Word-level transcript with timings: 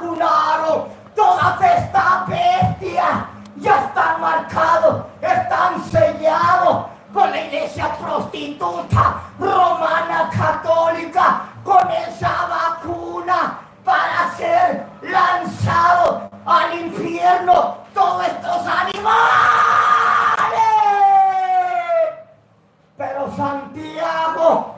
vacunaron. 0.00 0.88
Todas 1.14 1.60
estas 1.60 2.26
bestias 2.26 3.10
ya 3.56 3.84
están 3.84 4.20
marcados, 4.20 5.04
están 5.20 5.82
sellados 5.84 6.86
con 7.12 7.30
la 7.30 7.40
iglesia 7.40 7.92
prostituta 7.96 9.20
romana 9.38 10.30
católica, 10.30 11.42
con 11.64 11.90
esa 11.90 12.46
vacuna 12.46 13.58
para 13.84 14.30
ser 14.36 14.86
lanzado 15.02 16.30
al 16.46 16.80
infierno 16.80 17.78
todos 17.92 18.26
estos 18.26 18.66
animales. 18.66 19.10
Pero 22.96 23.36
Santiago, 23.36 24.74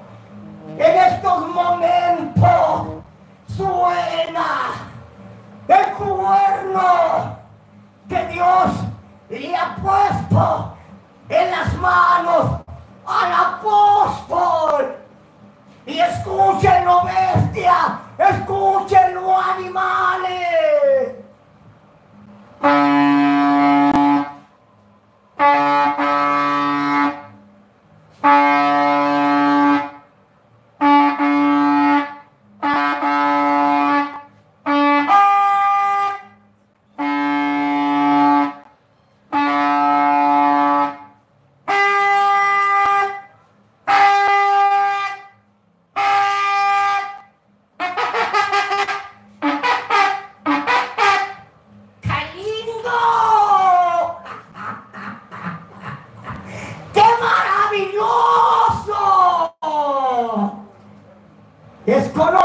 en 0.78 0.96
estos 0.96 1.48
momentos, 1.48 3.02
suena 3.56 4.91
el 5.68 5.92
cuerno 5.94 7.38
que 8.08 8.26
Dios 8.26 8.70
le 9.28 9.56
ha 9.56 9.76
puesto 9.76 10.76
en 11.28 11.50
las 11.50 11.74
manos 11.74 12.60
al 13.06 13.32
apóstol. 13.32 14.96
Y 15.86 15.98
escúchenlo, 15.98 17.02
bestia, 17.04 18.00
escúchenlo, 18.18 19.38
animales. 19.38 20.52
Desconozco 61.86 62.41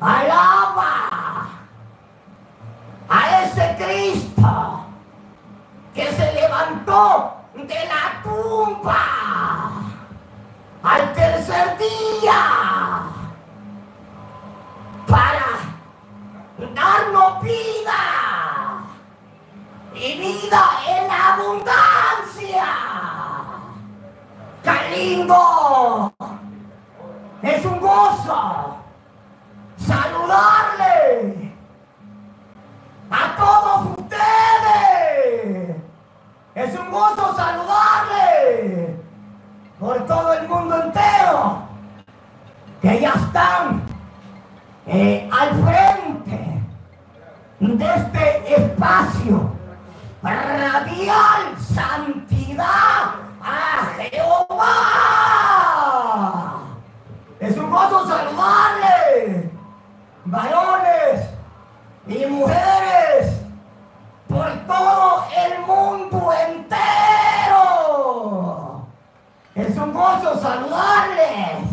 Alaba 0.00 1.46
a 3.08 3.42
ese 3.42 3.76
Cristo 3.78 4.84
que 5.94 6.10
se 6.12 6.32
levantó 6.32 7.36
de 7.54 7.80
la 7.86 8.22
tumba 8.24 9.70
al 10.82 11.12
tercer 11.14 11.78
día 11.78 13.02
para 15.06 15.46
darnos 16.74 17.40
vida 17.42 18.02
y 19.94 20.18
vida 20.18 20.62
en 20.88 21.10
abundancia. 21.10 22.66
¡Qué! 24.64 24.84
un 27.64 27.80
gozo 27.80 28.76
saludarle 29.76 31.52
a 33.10 33.36
todos 33.36 33.98
ustedes. 33.98 35.76
Es 36.54 36.78
un 36.78 36.90
gusto 36.90 37.34
saludarle 37.36 38.96
por 39.78 40.06
todo 40.06 40.32
el 40.34 40.48
mundo 40.48 40.82
entero 40.82 41.62
que 42.80 43.00
ya 43.00 43.12
están 43.14 43.82
eh, 44.86 45.28
al 45.32 45.50
frente 45.64 46.62
de 47.60 47.94
este 47.94 48.54
espacio 48.56 49.52
radial 50.22 51.58
santidad 51.58 53.14
a 53.42 53.86
Jehová. 53.98 55.43
Vamos 57.74 58.08
a 58.08 58.30
varones 60.26 61.28
y 62.06 62.24
mujeres, 62.26 63.40
por 64.28 64.48
todo 64.66 65.24
el 65.36 65.58
mundo 65.66 66.32
entero. 66.48 67.56
Es 69.56 69.76
un 69.76 69.92
gozo 69.92 70.40
saludarles. 70.40 71.68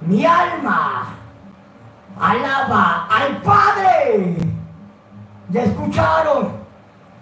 Mi 0.00 0.24
alma 0.24 1.16
alaba 2.18 3.08
al 3.10 3.42
Padre. 3.42 4.36
¿Ya 5.48 5.62
escucharon? 5.64 6.60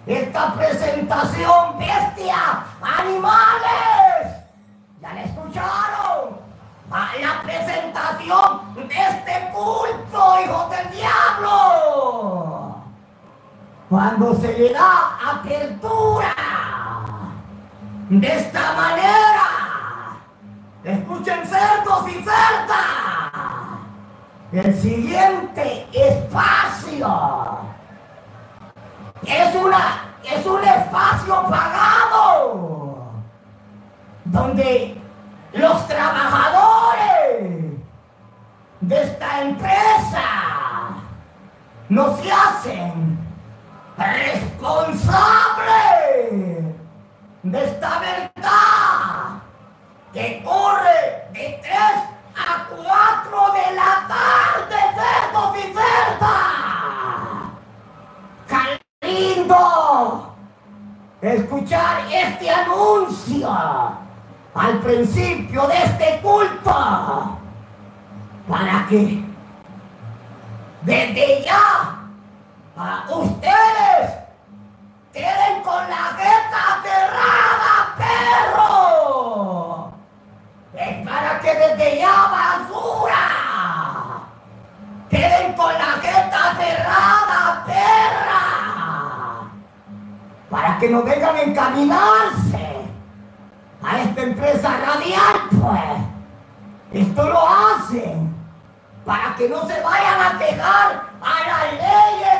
esta 0.05 0.53
presentación 0.55 1.77
bestia, 1.77 2.63
animales, 2.81 4.37
ya 4.99 5.13
la 5.13 5.23
escucharon 5.23 6.38
a 6.91 7.11
la 7.21 7.41
presentación 7.43 8.73
de 8.75 8.83
este 8.83 9.51
culto, 9.53 10.41
hijos 10.43 10.69
del 10.71 10.91
diablo. 10.91 12.75
Cuando 13.89 14.35
se 14.35 14.57
le 14.57 14.73
da 14.73 15.17
apertura 15.31 16.35
de 18.09 18.27
esta 18.27 18.73
manera, 18.73 20.17
escuchen 20.83 21.45
cerdos 21.45 22.07
y 22.07 22.13
cerdas, 22.23 23.49
el 24.51 24.75
siguiente 24.81 25.87
espacio 25.93 27.59
es, 29.23 29.55
una, 29.55 30.01
es 30.23 30.45
un 30.45 30.63
espacio 30.63 31.43
pagado 31.49 33.09
donde 34.25 34.99
los 35.53 35.87
trabajadores 35.87 36.28
de 38.89 39.03
esta 39.03 39.41
empresa. 39.41 40.23
No 41.89 42.17
se 42.17 42.31
hacen 42.31 43.19
responsables 43.95 45.13
de 47.43 47.65
esta 47.65 47.99
verdad 47.99 49.43
que 50.11 50.41
corre 50.43 51.27
de 51.33 51.59
tres 51.61 52.03
a 52.35 52.65
cuatro 52.67 53.53
de 53.53 53.75
la 53.75 54.07
tarde, 54.07 54.75
cerdos 54.97 55.55
y 55.55 55.73
¡Qué 58.47 58.63
lindo! 59.07 60.35
Escuchar 61.21 62.07
este 62.11 62.49
anuncio 62.49 63.51
al 64.55 64.79
principio 64.79 65.67
de 65.67 65.77
este 65.77 66.19
culto 66.23 67.38
para 68.49 68.87
que 68.87 69.23
desde 70.81 71.43
ya 71.43 71.99
ustedes 73.11 74.09
queden 75.13 75.61
con 75.63 75.87
la 75.87 76.17
jeta 76.17 76.81
cerrada, 76.81 77.93
perro. 77.95 79.93
Es 80.73 81.07
para 81.07 81.39
que 81.39 81.53
desde 81.53 81.99
ya 81.99 82.27
basura 82.31 83.27
queden 85.11 85.53
con 85.53 85.73
la 85.73 85.91
jeta 86.01 86.55
cerrada, 86.57 87.63
perra. 87.67 88.43
Para 90.49 90.79
que 90.79 90.89
no 90.89 91.03
vengan 91.03 91.35
a 91.35 91.41
encaminarse 91.41 92.89
a 93.83 93.99
esta 93.99 94.21
empresa 94.23 94.77
radial, 94.77 95.39
pues. 95.51 96.09
Esto 96.91 97.29
lo 97.29 97.47
hacen 97.47 98.38
para 99.05 99.35
que 99.35 99.49
no 99.49 99.67
se 99.67 99.81
vayan 99.81 100.21
a 100.21 100.37
quejar 100.37 101.03
a 101.21 101.47
las 101.47 101.73
leyes 101.73 102.38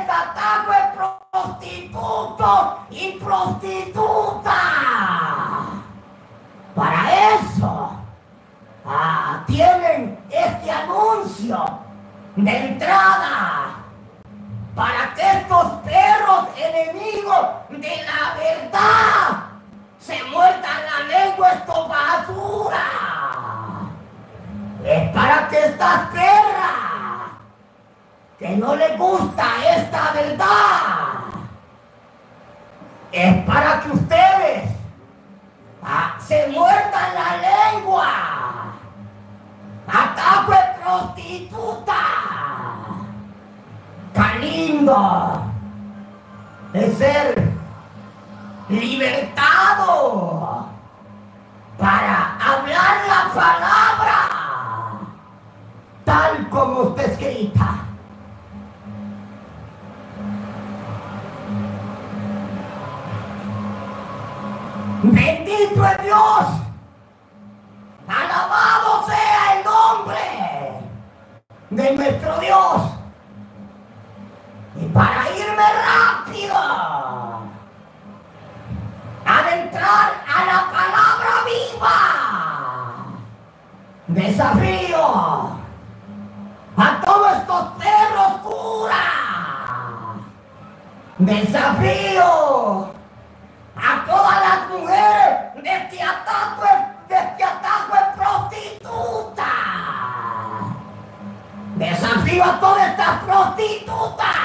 Desafío 91.99 92.93
a 93.75 94.05
todas 94.05 94.39
las 94.41 94.69
mujeres 94.69 95.63
de 95.63 95.77
este 95.77 96.01
ataque, 96.01 96.71
de 97.09 97.15
este 97.17 97.43
ataque 97.43 97.97
prostituta. 98.15 99.51
Desafío 101.75 102.43
a 102.45 102.59
todas 102.61 102.87
estas 102.87 103.23
prostitutas. 103.23 104.35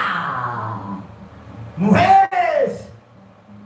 Mujeres 1.77 2.89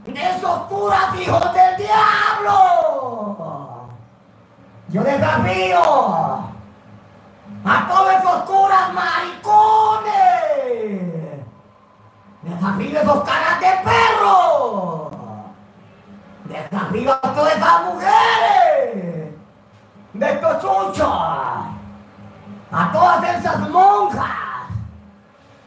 de 0.04 0.30
esos 0.36 0.58
curas 0.64 1.14
hijos 1.18 1.54
del 1.54 1.76
diablo. 1.78 2.58
Yo 4.88 5.02
desafío 5.02 5.80
a 7.64 7.88
todos 7.88 8.12
esos 8.12 8.42
curas 8.42 8.92
maricones. 8.92 10.47
Desafío 12.48 12.98
a 12.98 13.02
esos 13.02 13.24
caras 13.24 13.60
de 13.60 13.72
perro. 13.84 15.10
Desafío 16.44 17.12
a 17.12 17.20
todas 17.20 17.56
esas 17.56 17.84
mujeres. 17.84 19.34
De 20.14 20.32
estos 20.32 20.60
chuchos. 20.60 21.08
A 22.72 22.92
todas 22.92 23.36
esas 23.36 23.68
monjas. 23.68 24.28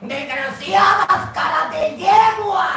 Desgraciadas 0.02 1.30
caras 1.34 1.72
de 1.72 1.98
yegua. 1.98 2.70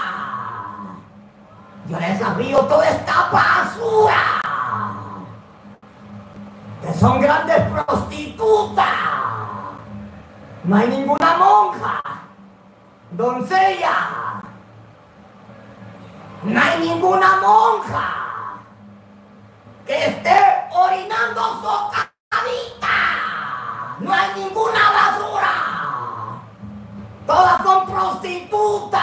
Yo 1.86 1.98
desafío 1.98 2.60
toda 2.66 2.88
esta 2.88 3.28
basura 3.30 4.40
que 6.82 6.92
son 6.94 7.20
grandes 7.20 7.60
prostitutas. 7.70 8.86
No 10.64 10.76
hay 10.76 10.88
ninguna 10.88 11.36
monja, 11.36 12.00
doncella. 13.16 14.42
No 16.42 16.60
hay 16.60 16.80
ninguna 16.80 17.36
monja 17.40 18.14
que 19.86 20.06
esté 20.06 20.68
orinando 20.72 21.40
socadita. 21.62 22.96
No 24.00 24.12
hay 24.12 24.34
ninguna 24.36 24.90
basura. 24.90 25.52
Todas 27.26 27.62
son 27.62 27.86
prostitutas. 27.86 29.00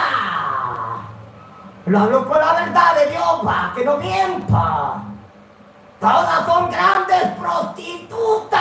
Lo 1.86 1.98
hablo 1.98 2.28
con 2.28 2.38
la 2.38 2.52
verdad 2.52 2.94
de 2.94 3.10
Dios, 3.10 3.40
que 3.74 3.84
no 3.84 3.96
mienta. 3.96 5.02
Todas 6.00 6.46
son 6.46 6.70
grandes 6.70 7.26
prostitutas 7.38 8.60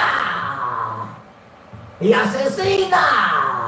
y 2.00 2.13
asesinas. 2.13 3.60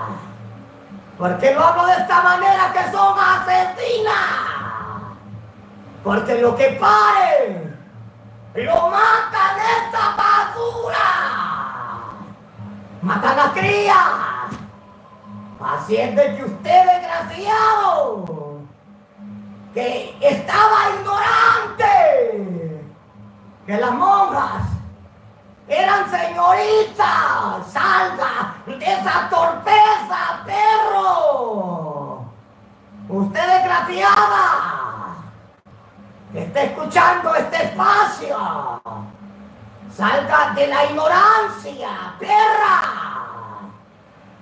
Porque 1.18 1.54
lo 1.54 1.64
hablo 1.64 1.86
de 1.86 1.94
esta 1.94 2.22
manera 2.22 2.74
que 2.74 2.92
son 2.92 3.18
asesinas. 3.18 4.14
Porque 6.04 6.40
lo 6.40 6.56
que 6.56 6.78
paren, 6.80 7.80
lo 8.56 8.90
matan 8.90 9.58
esta 9.84 10.16
basura. 10.16 11.10
Matan 13.02 13.40
a 13.40 13.54
crías. 13.54 14.34
De 15.88 16.36
que 16.36 16.44
usted, 16.44 16.86
desgraciado, 16.86 18.26
que 19.74 20.18
estaba 20.22 20.90
ignorante 20.98 21.84
que 23.66 23.78
las 23.78 23.92
monjas 23.92 24.73
eran 25.68 26.10
señoritas. 26.10 27.68
Salga 27.72 28.56
de 28.66 28.94
esa 28.94 29.30
torpeza, 29.30 30.44
perro. 30.46 32.26
Usted 33.10 33.48
desgraciada, 33.48 35.16
que 36.32 36.44
está 36.44 36.64
escuchando 36.64 37.36
este 37.36 37.64
espacio. 37.64 38.82
Salga 39.96 40.54
de 40.56 40.68
la 40.68 40.86
ignorancia, 40.86 42.16
perra. 42.18 42.82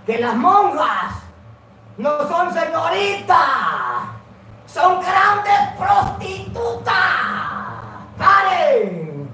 Que 0.06 0.20
las 0.20 0.36
monjas 0.36 1.14
no 1.98 2.28
son 2.28 2.54
señoritas, 2.54 3.38
son 4.66 5.00
grandes 5.02 5.60
prostitutas. 5.78 6.94
¡Paren! 8.18 9.30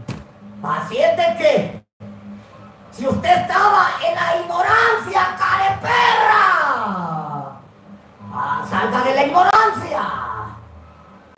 Así 0.63 0.97
es 0.97 1.15
de 1.15 1.37
que, 1.37 1.76
si 2.97 3.07
usted 3.07 3.41
estaba 3.41 3.91
en 4.03 4.15
la 4.15 4.41
ignorancia, 4.41 5.35
care 5.37 5.77
perra, 5.81 6.27
ignorancia. 9.27 10.03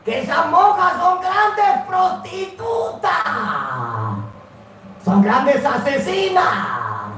Que 0.05 0.21
esas 0.21 0.49
monjas 0.49 0.93
son 0.93 1.19
grandes 1.19 1.85
prostitutas. 1.85 3.11
Son 5.03 5.21
grandes 5.21 5.65
asesinas. 5.65 7.11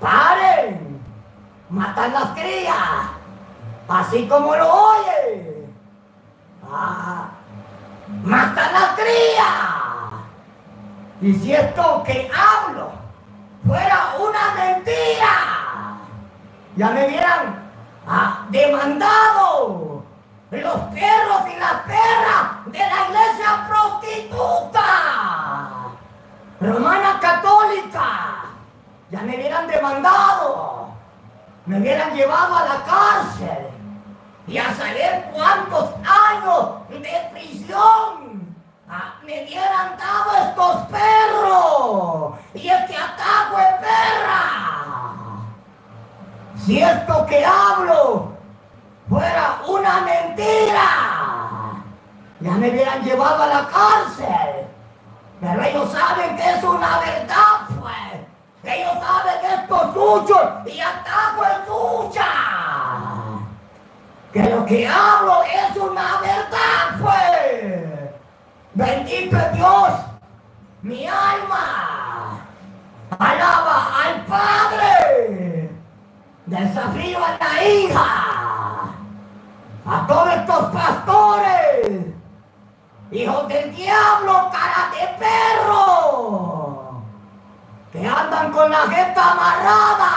Paren. 0.00 1.02
Matan 1.68 2.12
las 2.12 2.30
crías. 2.30 3.10
Así 3.88 4.28
como 4.28 4.54
lo 4.54 4.72
oye. 4.72 5.68
Ah, 6.70 7.28
matan 8.22 8.72
las 8.72 8.90
crías. 8.90 10.26
Y 11.20 11.34
si 11.34 11.52
esto 11.52 12.02
que 12.04 12.30
hablo 12.32 13.05
fuera 13.66 14.14
una 14.18 14.54
mentira, 14.54 15.98
ya 16.76 16.90
me 16.90 17.06
hubieran 17.06 17.70
ah, 18.06 18.46
demandado 18.50 20.04
los 20.50 20.78
perros 20.94 21.42
y 21.52 21.58
las 21.58 21.82
perras 21.82 22.64
de 22.66 22.78
la 22.78 23.08
iglesia 23.08 23.66
prostituta 23.68 24.86
romana 26.60 27.18
católica. 27.20 28.44
Ya 29.10 29.20
me 29.22 29.36
hubieran 29.36 29.66
demandado, 29.68 30.88
me 31.66 31.80
hubieran 31.80 32.14
llevado 32.14 32.56
a 32.56 32.64
la 32.64 32.84
cárcel 32.84 33.68
y 34.46 34.58
a 34.58 34.74
saber 34.74 35.30
cuántos 35.32 35.90
años 36.04 36.88
de 36.88 37.28
prisión 37.32 38.15
me 39.24 39.44
hubieran 39.44 39.96
dado 39.96 40.36
estos 40.48 40.76
perros 40.86 42.34
y 42.54 42.68
este 42.68 42.96
ataco 42.96 43.58
es 43.58 43.74
perra. 43.80 44.66
Si 46.64 46.80
esto 46.82 47.26
que 47.26 47.44
hablo 47.44 48.32
fuera 49.08 49.58
una 49.66 50.00
mentira, 50.00 50.88
ya 52.40 52.50
me 52.52 52.70
hubieran 52.70 53.02
llevado 53.02 53.42
a 53.42 53.46
la 53.46 53.68
cárcel. 53.68 54.66
Pero 55.40 55.62
ellos 55.62 55.92
saben 55.92 56.36
que 56.36 56.50
es 56.50 56.64
una 56.64 56.98
verdad, 56.98 57.68
pues. 57.80 58.74
Ellos 58.74 58.94
saben 58.94 59.40
que 59.40 59.54
esto 59.54 60.62
es 60.66 60.74
y 60.74 60.80
ataco 60.80 61.44
es 61.44 61.66
suya. 61.66 62.32
Que 64.32 64.42
lo 64.50 64.66
que 64.66 64.88
hablo 64.88 65.42
es 65.44 65.76
una 65.76 66.20
verdad, 66.20 67.00
pues. 67.00 67.75
Bendito 68.76 69.38
es 69.38 69.52
Dios, 69.54 69.90
mi 70.82 71.06
alma. 71.06 72.40
Alaba 73.18 74.02
al 74.04 74.20
Padre. 74.26 75.70
Desafío 76.44 77.18
a 77.24 77.38
la 77.42 77.64
hija. 77.64 78.06
A 79.86 80.06
todos 80.06 80.28
estos 80.34 80.64
pastores. 80.74 82.06
Hijos 83.10 83.48
del 83.48 83.74
diablo, 83.74 84.50
cara 84.52 84.90
de 84.92 85.06
perro. 85.24 87.02
Que 87.92 88.06
andan 88.06 88.52
con 88.52 88.70
la 88.70 88.82
jeta 88.90 89.32
amarrada. 89.32 90.12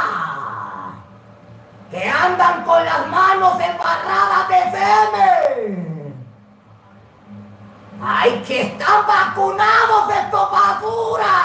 Que 1.89 2.09
andan 2.09 2.65
con 2.65 2.83
las 2.83 3.07
manos 3.07 3.53
embarradas 3.53 4.49
de 4.49 4.77
semen 4.77 5.88
¡Ay, 8.01 8.41
que 8.47 8.61
están 8.61 9.05
vacunados 9.05 10.09
estos 10.09 10.51
basura! 10.51 11.35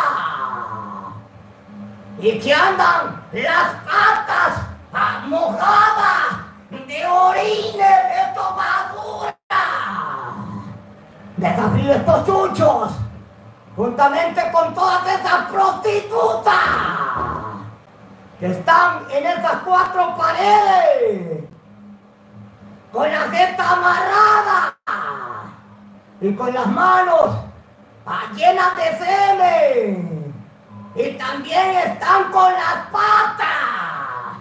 Y 2.18 2.38
que 2.38 2.54
andan 2.54 3.24
las 3.32 3.70
patas 3.84 4.74
mojadas 5.26 6.44
de 6.70 7.06
orines 7.06 8.00
estos 8.26 8.56
basura. 8.56 9.36
Desafío 11.36 11.92
estos 11.92 12.26
chuchos, 12.26 12.92
juntamente 13.74 14.40
con 14.52 14.72
todas 14.74 15.06
esas 15.08 15.46
prostitutas 15.50 16.54
que 18.38 18.46
están 18.46 19.04
en 19.10 19.26
esas 19.26 19.56
cuatro 19.64 20.16
paredes, 20.16 21.44
con 22.92 23.10
la 23.10 23.28
jeta 23.30 23.70
amarrada 23.72 24.78
y 26.24 26.34
con 26.34 26.54
las 26.54 26.66
manos 26.68 27.36
llenas 28.34 28.74
de 28.76 28.98
semen. 28.98 30.34
Y 30.94 31.10
también 31.18 31.70
están 31.76 32.32
con 32.32 32.50
las 32.50 32.86
patas 32.90 34.38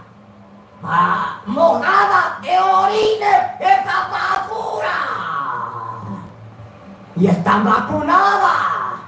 mojadas 1.46 2.42
de 2.42 2.58
orines, 2.58 3.44
esa 3.60 4.08
basura. 4.08 4.98
Y 7.18 7.28
están 7.28 7.66
vacunadas. 7.66 9.02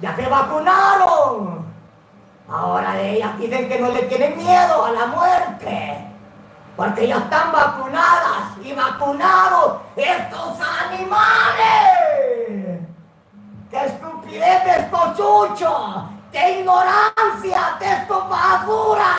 Ya 0.00 0.14
se 0.14 0.26
vacunaron. 0.28 1.66
Ahora 2.48 3.00
ellas 3.00 3.36
dicen 3.38 3.68
que 3.68 3.80
no 3.80 3.88
le 3.88 4.02
tienen 4.02 4.36
miedo 4.36 4.84
a 4.84 4.92
la 4.92 5.06
muerte 5.06 6.07
porque 6.78 7.08
ya 7.08 7.16
están 7.16 7.50
vacunadas 7.50 8.56
y 8.62 8.72
vacunados 8.72 9.78
estos 9.96 10.58
animales. 10.86 11.58
¡Qué 13.68 13.84
estupidez 13.84 14.64
de 14.64 14.70
estos 14.82 15.16
chuchos! 15.16 16.04
¡Qué 16.30 16.60
ignorancia 16.60 17.76
de 17.80 17.92
estos 17.94 18.28
basura! 18.28 19.16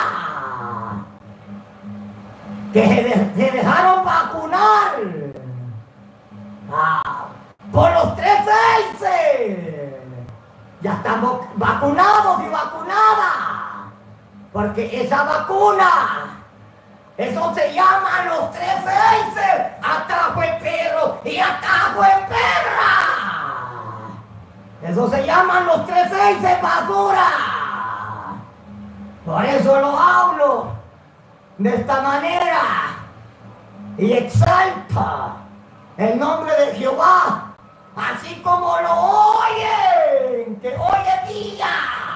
Que 2.72 3.34
se 3.36 3.51
dejaron 3.51 4.06
vacunar 4.06 5.01
ah, 6.72 7.28
por 7.74 7.92
los 7.92 8.16
tres 8.16 8.39
meses. 8.46 9.96
Ya 10.80 10.94
estamos 10.94 11.42
vacunados 11.56 12.42
y 12.42 12.48
vacunadas. 12.48 13.36
Porque 14.54 15.04
esa 15.04 15.24
vacuna 15.24 16.38
eso 17.20 17.54
se 17.54 17.74
llama 17.74 18.24
los 18.30 18.50
tres 18.52 18.76
veces. 18.86 19.74
Atajo 19.84 20.42
en 20.42 20.58
perro 20.60 21.20
y 21.26 21.38
atajo 21.38 22.02
en 22.02 22.26
perra. 22.30 22.96
Eso 24.82 25.10
se 25.10 25.26
llaman 25.26 25.66
los 25.66 25.86
tres 25.86 26.10
veces 26.10 26.62
basura. 26.62 27.28
Por 29.26 29.46
eso 29.46 29.82
lo 29.82 30.00
hablo 30.00 30.68
de 31.58 31.76
esta 31.76 32.02
manera. 32.04 32.62
Y 33.98 34.14
exalta 34.14 35.34
el 35.98 36.18
nombre 36.18 36.56
de 36.56 36.76
Jehová. 36.78 37.54
Así 37.98 38.36
como 38.42 38.78
lo 38.80 38.94
oyen. 38.94 40.56
Que 40.62 40.70
hoy 40.70 41.00
es 41.06 41.28
día. 41.28 42.09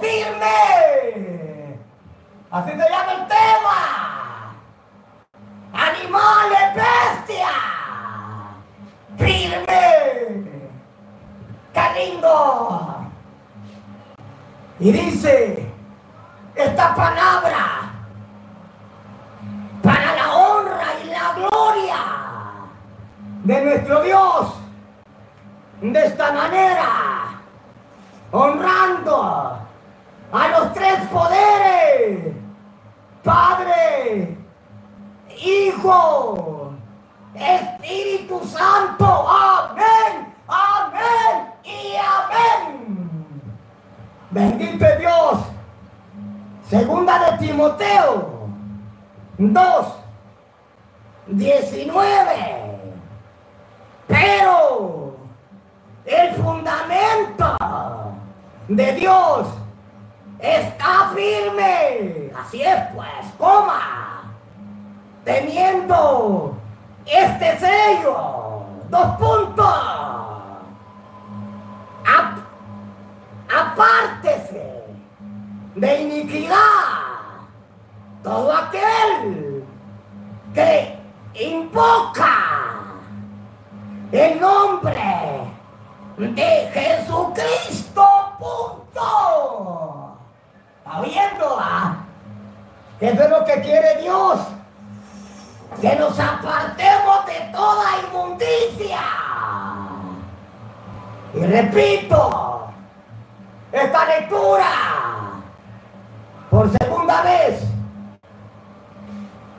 Firmes. 0.00 1.78
Así 2.50 2.70
se 2.70 2.76
llama 2.76 3.12
el 3.12 3.26
tema. 3.28 4.54
Animales, 5.72 6.74
bestia. 6.74 7.48
Firme. 9.16 10.18
Qué. 11.72 12.18
Y 14.80 14.92
dice 14.92 15.66
esta 16.54 16.94
palabra 16.94 17.90
para 19.82 20.14
la 20.14 20.34
honra 20.34 20.86
y 21.02 21.06
la 21.08 21.32
gloria 21.34 21.96
de 23.42 23.64
nuestro 23.64 24.02
Dios. 24.02 24.54
De 25.80 26.06
esta 26.06 26.32
manera, 26.32 27.40
honrando 28.30 29.58
a 30.32 30.48
los 30.48 30.72
tres 30.74 31.00
poderes, 31.10 32.34
Padre, 33.22 34.36
Hijo, 35.40 36.72
Espíritu 37.34 38.40
Santo. 38.44 39.06
Amén, 39.06 40.34
amén 40.46 41.52
y 41.64 41.94
amén. 41.96 43.42
Bendito 44.30 44.84
Dios. 44.98 45.38
Segunda 46.68 47.30
de 47.30 47.38
Timoteo 47.38 48.48
2, 49.38 49.86
19. 51.28 52.68
Pero 54.06 55.16
el 56.04 56.34
fundamento 56.34 57.56
de 58.68 58.92
Dios 58.94 59.46
está 60.38 61.10
firme. 61.14 62.30
Así 62.38 62.62
es, 62.62 62.80
pues, 62.94 63.32
coma. 63.36 64.32
Teniendo 65.24 66.56
este 67.06 67.58
sello. 67.58 68.62
Dos 68.88 69.16
puntos. 69.16 69.98
apártese 73.48 74.84
de 75.76 76.00
iniquidad 76.02 77.08
todo 78.22 78.52
aquel 78.52 79.64
que 80.52 80.98
invoca 81.34 82.34
el 84.10 84.40
nombre 84.40 85.52
de 86.16 86.70
Jesucristo. 86.72 88.04
Punto. 88.38 90.07
¿Está 90.88 91.02
viendo? 91.02 91.58
Ah? 91.60 91.96
Eso 92.98 93.22
es 93.22 93.30
lo 93.30 93.44
que 93.44 93.60
quiere 93.60 94.00
Dios. 94.00 94.40
Que 95.82 95.94
nos 95.96 96.18
apartemos 96.18 97.26
de 97.26 97.52
toda 97.52 97.84
inmundicia. 98.08 99.00
Y 101.34 101.40
repito, 101.40 102.70
esta 103.70 104.04
lectura 104.06 104.66
por 106.50 106.70
segunda 106.80 107.20
vez. 107.20 107.64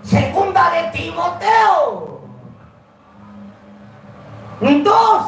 Segunda 0.01 0.71
de 0.71 0.84
Timoteo. 0.97 2.21
Dos. 4.62 5.23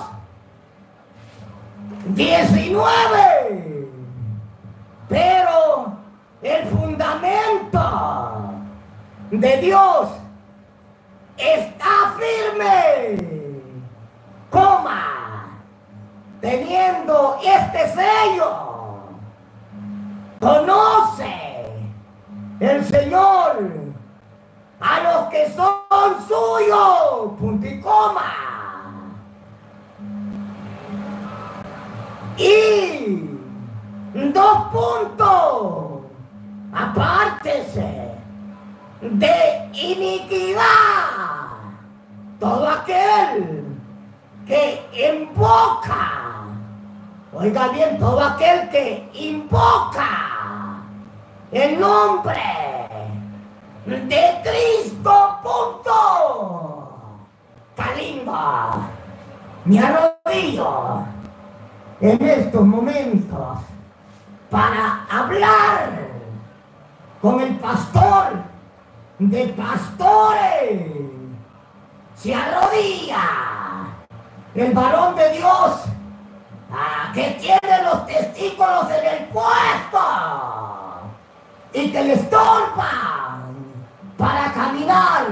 Diecinueve. 2.07 3.87
Pero 5.07 5.60
el 6.41 6.67
fundamento 6.67 8.51
de 9.29 9.57
Dios 9.57 10.09
está 11.37 12.15
firme. 12.17 13.61
Coma. 14.49 15.59
Teniendo 16.39 17.39
este 17.43 17.87
sello. 17.93 18.71
Conoce 20.39 21.65
el 22.59 22.83
Señor 22.85 23.71
a 24.79 24.99
los 25.01 25.29
que 25.29 25.47
son 25.51 26.27
suyos. 26.27 27.37
Punto 27.39 27.67
y 27.67 27.79
coma. 27.79 28.33
Y 32.37 33.29
dos 34.33 34.63
puntos. 34.71 35.90
Apártese 36.73 38.11
de 39.01 39.69
iniquidad. 39.73 40.61
Todo 42.39 42.69
aquel 42.69 43.65
que 44.47 44.81
invoca. 45.11 46.45
Oiga 47.33 47.67
bien, 47.69 47.99
todo 47.99 48.21
aquel 48.23 48.69
que 48.69 49.09
invoca 49.13 50.81
el 51.51 51.79
nombre 51.79 52.41
de 53.85 54.41
Cristo. 54.43 55.39
Punto. 55.43 56.91
Kalimba. 57.75 58.87
Me 59.65 59.79
arrodillo 59.79 61.03
en 61.99 62.21
estos 62.21 62.65
momentos 62.65 63.59
para 64.49 65.05
hablar 65.09 66.20
con 67.21 67.39
el 67.41 67.55
pastor 67.57 68.33
de 69.19 69.47
pastores. 69.49 70.81
Se 72.15 72.35
arrodilla 72.35 73.41
el 74.53 74.73
varón 74.73 75.15
de 75.15 75.31
Dios 75.31 75.83
ah, 76.71 77.11
que 77.13 77.31
tiene 77.39 77.83
los 77.83 78.05
testículos 78.05 78.85
en 78.91 79.05
el 79.07 79.25
puesto 79.29 79.99
y 81.73 81.91
que 81.91 82.03
le 82.03 82.13
estorban 82.13 83.55
para 84.17 84.51
caminar. 84.53 85.27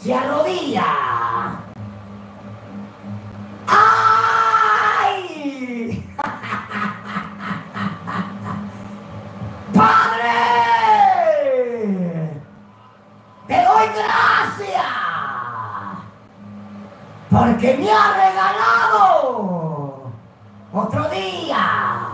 Se 0.00 0.14
arrodilla. 0.14 0.84
¡Ay! 3.66 4.16
Padre, 9.74 10.32
te 13.46 13.54
doy 13.54 13.86
gracias 13.94 14.84
porque 17.36 17.76
me 17.76 17.90
ha 17.90 18.14
regalado 18.14 20.10
otro 20.72 21.08
día 21.10 22.08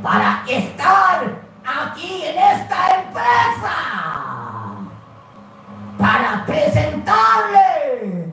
para 0.00 0.44
estar 0.46 1.24
aquí 1.64 2.24
en 2.26 2.38
esta 2.38 3.00
empresa, 3.00 3.74
para 5.98 6.44
presentarle 6.46 8.32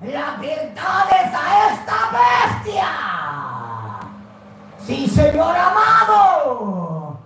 las 0.00 0.40
verdades 0.40 1.34
a 1.34 1.68
esta 1.68 1.98
bestia. 2.18 2.90
Sí, 4.86 5.06
Señor 5.06 5.54
amado, 5.54 7.18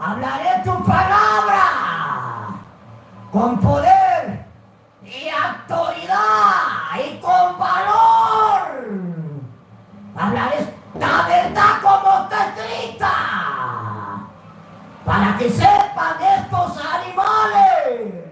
hablaré 0.00 0.62
tu 0.64 0.84
palabra 0.84 1.62
con 3.30 3.58
poder 3.60 4.44
y 5.04 5.28
autoridad 5.28 6.63
y 7.00 7.18
con 7.20 7.58
valor. 7.58 8.84
Hablaré 10.16 10.74
la 10.98 11.22
verdad 11.26 11.80
como 11.82 12.22
está 12.22 12.46
escrita 12.46 13.12
para 15.04 15.36
que 15.36 15.50
sepan 15.50 16.22
estos 16.22 16.78
animales 16.84 18.24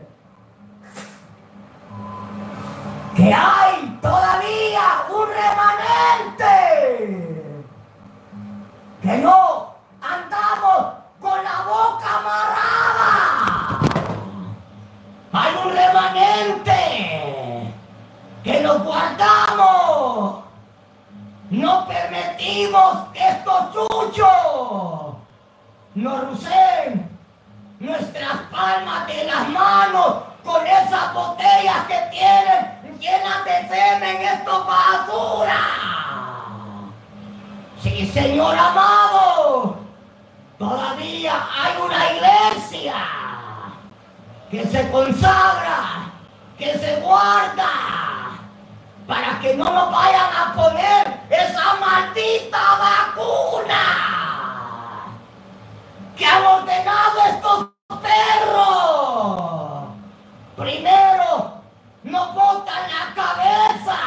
que 3.16 3.34
hay 3.34 3.98
todavía 4.00 5.04
un 5.10 5.26
remanente 5.28 6.54
que 9.02 9.18
no 9.18 9.74
andamos 10.00 10.94
con 11.20 11.44
la 11.44 11.62
boca 11.62 12.18
amarrada. 12.18 13.80
Hay 15.32 15.54
un 15.64 15.72
remanente 15.74 16.72
que 18.42 18.60
nos 18.60 18.82
guardamos. 18.82 20.42
No 21.50 21.86
que 23.12 23.28
estos 23.28 23.72
chuchos 23.72 25.14
nos 25.96 26.20
rusen 26.28 27.18
nuestras 27.80 28.36
palmas 28.52 29.06
de 29.08 29.24
las 29.24 29.48
manos 29.48 30.16
con 30.44 30.64
esas 30.64 31.12
botellas 31.12 31.86
que 31.88 31.98
tienen 32.12 32.98
llenas 33.00 33.44
de 33.44 33.68
semen, 33.68 34.22
esto 34.22 34.64
basura. 34.64 35.58
Sí, 37.82 38.06
Señor 38.14 38.56
amado, 38.56 39.76
todavía 40.56 41.44
hay 41.52 41.82
una 41.82 42.12
iglesia 42.12 42.94
que 44.50 44.64
se 44.66 44.88
consagra, 44.92 46.12
que 46.56 46.78
se 46.78 47.00
guarda, 47.00 48.38
para 49.08 49.40
que 49.40 49.56
no 49.56 49.64
nos 49.64 49.90
vayan 49.90 50.30
a 50.36 50.52
poner 50.54 51.11
esa 51.30 51.74
maldita 51.80 52.58
vacuna 52.78 53.82
que 56.16 56.26
han 56.26 56.44
ordenado 56.44 57.20
estos 57.28 57.68
perros. 58.02 59.84
Primero, 60.56 61.62
no 62.02 62.32
botan 62.32 62.82
la 62.90 63.14
cabeza 63.14 63.98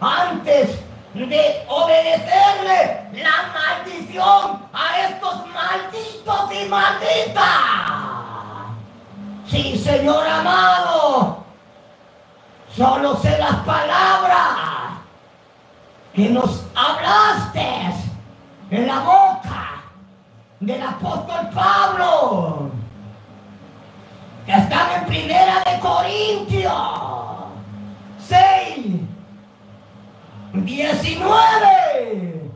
antes 0.00 0.78
de 1.14 1.64
obedecerle 1.68 3.10
la 3.12 3.52
maldición 3.52 4.68
a 4.72 5.00
estos 5.00 5.46
malditos 5.48 6.52
y 6.52 6.68
malditas. 6.68 7.44
Sí, 9.48 9.78
Señor 9.78 10.26
amado, 10.26 11.44
solo 12.76 13.16
sé 13.16 13.38
las 13.38 13.56
palabras 13.56 14.87
que 16.18 16.28
nos 16.30 16.64
hablaste 16.74 17.64
en 18.72 18.88
la 18.88 18.98
boca 18.98 19.84
del 20.58 20.82
apóstol 20.82 21.48
Pablo, 21.54 22.70
que 24.44 24.52
están 24.52 24.98
en 24.98 25.06
primera 25.06 25.62
de 25.64 25.78
Corintios 25.78 26.72
6, 28.26 28.96
19, 30.54 32.50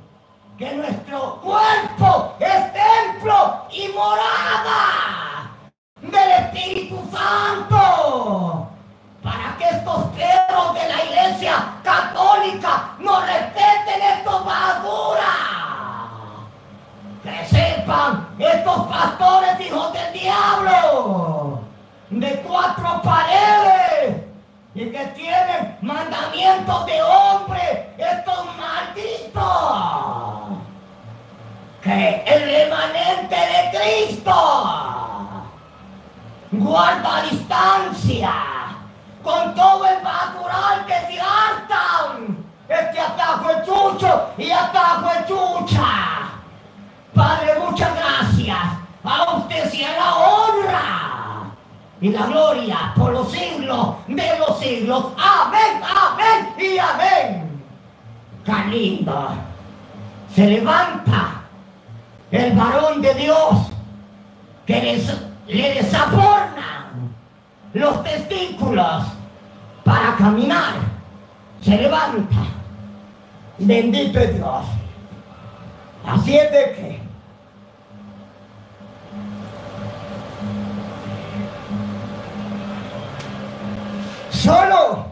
que 0.58 0.74
nuestro 0.74 1.40
cuerpo 1.40 2.34
es 2.40 2.72
templo 2.72 3.64
y 3.70 3.86
morada 3.94 5.52
del 6.00 6.30
Espíritu 6.46 6.98
Santo 7.12 8.72
para 9.22 9.56
que 9.56 9.68
estos 9.68 10.06
perros 10.16 10.74
de 10.74 10.88
la 10.88 11.04
iglesia 11.04 11.74
católica 11.84 12.96
no 12.98 13.20
respeten 13.20 14.02
estos 14.18 14.44
basura. 14.44 15.32
Que 17.22 17.46
sepan 17.46 18.28
pastores 18.88 19.60
hijos 19.60 19.92
del 19.92 20.12
diablo 20.12 21.60
de 22.10 22.42
cuatro 22.46 23.00
paredes 23.02 24.22
y 24.74 24.86
que 24.90 25.04
tienen 25.14 25.76
mandamientos 25.82 26.86
de 26.86 27.02
hombre, 27.02 27.94
estos 27.98 28.46
malditos. 28.56 29.42
Que 31.82 32.22
el 32.26 32.42
remanente 32.44 33.34
de 33.34 33.78
Cristo 33.78 34.32
guarda 36.52 37.22
distancia 37.30 38.32
con 39.22 39.54
todo 39.54 39.86
el 39.86 40.02
natural 40.02 40.86
que 40.86 40.94
se 41.12 41.20
hartan. 41.20 42.44
Este 42.68 43.00
atajo 43.00 43.50
es 43.50 43.66
chucho 43.66 44.30
y 44.38 44.50
atajo 44.50 45.10
es 45.10 45.26
chucha. 45.26 46.21
Padre, 47.14 47.52
muchas 47.58 47.90
gracias. 47.94 48.58
A 49.04 49.36
usted 49.36 49.70
sea 49.70 49.96
la 49.96 50.14
honra 50.14 51.02
y 52.00 52.08
la 52.08 52.26
gloria 52.26 52.92
por 52.96 53.12
los 53.12 53.30
siglos 53.30 53.96
de 54.08 54.38
los 54.38 54.58
siglos. 54.58 55.06
Amén, 55.16 55.82
amén 55.82 56.54
y 56.58 56.78
amén. 56.78 57.62
Qué 58.44 58.70
lindo. 58.70 59.28
Se 60.34 60.46
levanta 60.46 61.42
el 62.30 62.52
varón 62.54 63.02
de 63.02 63.14
Dios 63.14 63.70
que 64.66 64.80
les, 64.80 65.22
le 65.46 65.74
desaporna 65.74 66.92
los 67.74 68.02
testículos 68.02 69.04
para 69.84 70.16
caminar. 70.16 70.74
Se 71.60 71.76
levanta. 71.76 72.36
Bendito 73.58 74.18
es 74.18 74.34
Dios. 74.34 74.64
Así 76.06 76.36
es 76.36 76.50
de 76.50 76.72
que 76.74 77.02
solo 84.30 85.06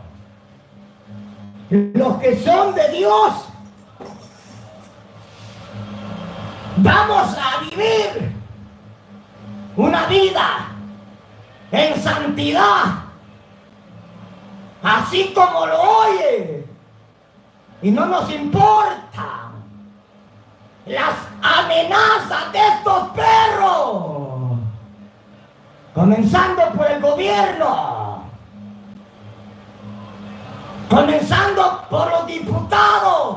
los 1.71 2.19
que 2.19 2.43
son 2.43 2.75
de 2.75 2.89
Dios 2.89 3.33
vamos 6.79 7.37
a 7.39 7.61
vivir 7.61 8.33
una 9.77 10.07
vida 10.07 10.69
en 11.71 12.03
santidad, 12.03 13.05
así 14.83 15.33
como 15.35 15.67
lo 15.67 15.81
oye. 15.81 16.67
Y 17.83 17.91
no 17.91 18.07
nos 18.07 18.31
importa 18.31 19.50
las 20.87 21.15
amenazas 21.43 22.53
de 22.53 22.59
estos 22.59 23.09
perros, 23.11 24.59
comenzando 25.95 26.63
por 26.77 26.91
el 26.91 27.01
gobierno, 27.01 28.25
comenzando 30.89 31.85
por 31.91 32.11
los 32.11 32.27
diputados, 32.27 33.37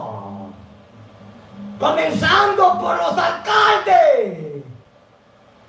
comenzando 1.79 2.79
por 2.79 2.97
los 2.97 3.17
alcaldes. 3.17 4.63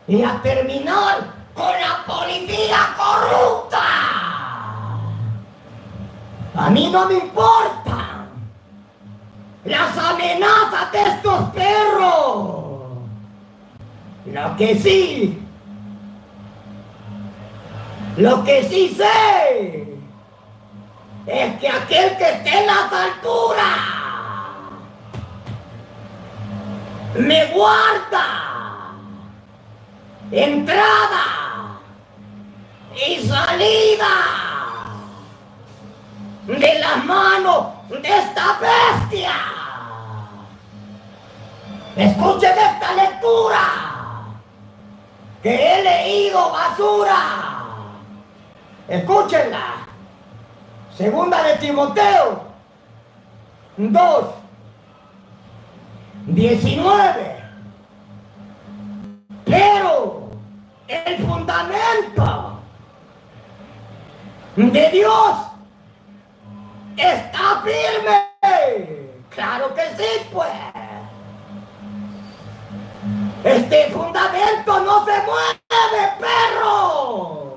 Y 0.07 0.23
a 0.23 0.39
terminar 0.43 1.17
con 1.55 1.73
la 1.73 2.05
policía 2.07 2.95
corrupta. 2.95 3.79
A 6.57 6.71
mí 6.71 6.91
no 6.91 7.07
me 7.07 7.15
importan 7.15 8.14
las 9.65 9.97
amenazas 9.97 10.93
de 10.93 11.03
estos 11.03 11.51
perros. 11.51 12.65
Lo 14.27 14.57
que 14.57 14.79
sí, 14.79 15.39
lo 18.17 18.45
que 18.45 18.63
sí 18.65 18.95
sé 18.97 19.99
es 21.27 21.59
que 21.61 21.69
aquel 21.69 22.17
que 22.17 22.31
esté 22.31 22.59
en 22.59 22.67
las 22.67 22.93
alturas 22.93 23.79
me 27.17 27.47
guarda 27.47 28.95
entrada 30.31 31.79
y 33.07 33.27
salida 33.27 34.09
de 36.47 36.79
las 36.81 37.05
manos 37.05 37.74
de 37.89 38.09
esta 38.09 38.59
bestia. 38.61 39.33
Escuchen 41.97 42.53
esta 42.59 42.95
lectura 42.95 43.59
que 45.43 45.55
he 45.55 45.83
leído 45.83 46.51
basura. 46.51 47.65
Escúchenla. 48.89 49.87
Segunda 50.97 51.43
de 51.43 51.57
Timoteo 51.57 52.45
2, 53.77 54.25
19. 56.27 57.45
Pero 59.45 60.31
el 60.89 61.27
fundamento 61.27 62.59
de 64.57 64.91
Dios 64.91 65.54
está 66.97 67.63
firme. 67.63 69.15
Claro 69.31 69.75
que 69.75 69.83
sí, 69.97 70.29
pues. 70.33 70.51
Este 73.45 73.91
fundamento 73.91 74.81
no 74.81 75.05
se 75.05 75.13
mueve, 75.23 76.13
perro. 76.19 77.57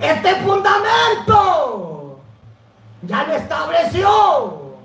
Este 0.00 0.34
fundamento 0.36 2.18
ya 3.02 3.24
lo 3.24 3.34
estableció 3.34 4.76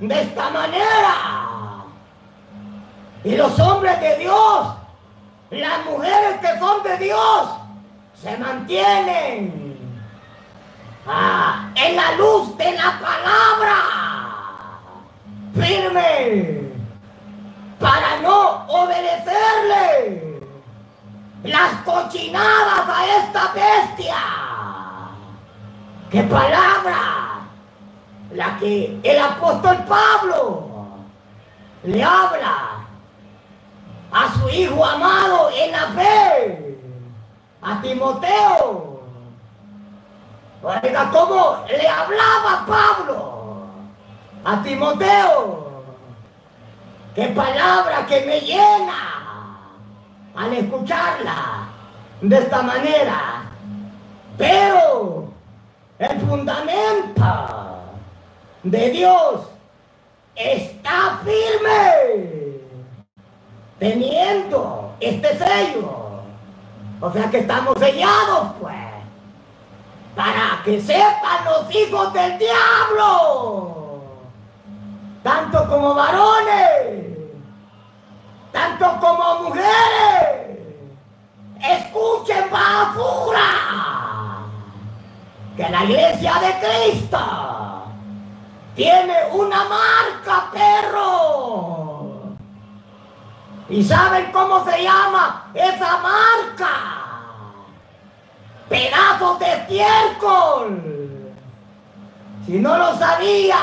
de 0.00 0.20
esta 0.22 0.50
manera. 0.50 1.84
Y 3.22 3.36
los 3.36 3.58
hombres 3.58 4.00
de 4.00 4.16
Dios, 4.18 4.74
las 5.50 5.84
mujeres 5.84 6.38
que 6.40 6.58
son 6.58 6.82
de 6.82 6.96
Dios, 6.98 7.48
se 8.14 8.36
mantienen 8.38 9.69
ah, 11.06 11.70
en 11.74 11.96
la 11.96 12.12
luz 12.12 12.56
de 12.56 12.72
la 12.72 12.98
palabra, 13.00 13.76
firme, 15.54 16.60
para 17.78 18.18
no 18.20 18.66
obedecerle 18.66 20.40
las 21.44 21.72
cochinadas 21.84 22.88
a 22.88 23.16
esta 23.18 23.52
bestia. 23.52 24.16
¿Qué 26.10 26.22
palabra? 26.24 27.40
La 28.32 28.56
que 28.58 29.00
el 29.02 29.18
apóstol 29.18 29.76
Pablo 29.88 30.70
le 31.84 32.04
habla 32.04 32.80
a 34.12 34.34
su 34.34 34.48
hijo 34.50 34.84
amado 34.84 35.50
en 35.50 35.72
la 35.72 35.86
fe, 35.88 36.78
a 37.62 37.80
Timoteo. 37.80 38.89
Oiga, 40.62 41.10
¿cómo 41.10 41.64
le 41.68 41.88
hablaba 41.88 42.66
Pablo 42.66 43.62
a 44.44 44.62
Timoteo? 44.62 45.70
¡Qué 47.14 47.28
palabra 47.28 48.04
que 48.06 48.20
me 48.26 48.40
llena 48.40 49.70
al 50.34 50.52
escucharla 50.52 51.68
de 52.20 52.36
esta 52.36 52.62
manera! 52.62 53.50
Pero 54.36 55.32
el 55.98 56.20
fundamento 56.20 57.24
de 58.62 58.90
Dios 58.90 59.40
está 60.34 61.20
firme, 61.24 62.60
teniendo 63.78 64.94
este 65.00 65.38
sello. 65.38 66.22
O 67.00 67.10
sea 67.10 67.30
que 67.30 67.38
estamos 67.38 67.78
sellados, 67.78 68.52
pues, 68.60 68.89
para 70.14 70.62
que 70.64 70.80
sepan 70.80 71.44
los 71.44 71.74
hijos 71.74 72.12
del 72.12 72.38
diablo, 72.38 74.02
tanto 75.22 75.68
como 75.68 75.94
varones, 75.94 77.16
tanto 78.52 78.98
como 79.00 79.42
mujeres, 79.44 80.58
escuchen 81.62 82.50
basura, 82.50 83.50
que 85.56 85.68
la 85.68 85.84
iglesia 85.84 86.34
de 86.40 86.54
Cristo 86.66 87.18
tiene 88.74 89.14
una 89.32 89.64
marca, 89.64 90.50
perro. 90.52 91.80
¿Y 93.68 93.84
saben 93.84 94.32
cómo 94.32 94.64
se 94.64 94.82
llama 94.82 95.50
esa 95.54 95.98
marca? 95.98 96.99
Pedazos 98.70 99.38
de 99.38 99.52
estiércol. 99.52 101.34
Si 102.46 102.58
no 102.58 102.78
lo 102.78 102.96
sabía, 102.96 103.58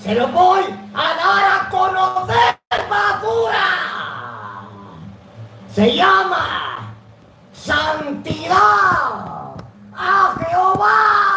se 0.00 0.14
lo 0.14 0.28
voy 0.28 0.62
a 0.94 1.02
dar 1.02 1.44
a 1.44 1.68
conocer, 1.70 2.56
basura. 2.88 3.66
Se 5.74 5.96
llama 5.96 6.94
santidad 7.52 8.54
a 9.96 10.34
Jehová 10.38 11.34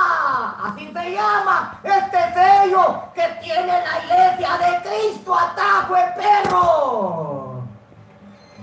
así 0.68 0.92
se 0.94 1.12
llama 1.12 1.80
este 1.84 2.18
sello 2.34 3.04
que 3.14 3.28
tiene 3.42 3.68
la 3.68 4.04
iglesia 4.04 4.58
de 4.58 4.90
Cristo, 4.90 5.36
atajo 5.36 5.96
de 5.96 6.04
perro 6.16 7.64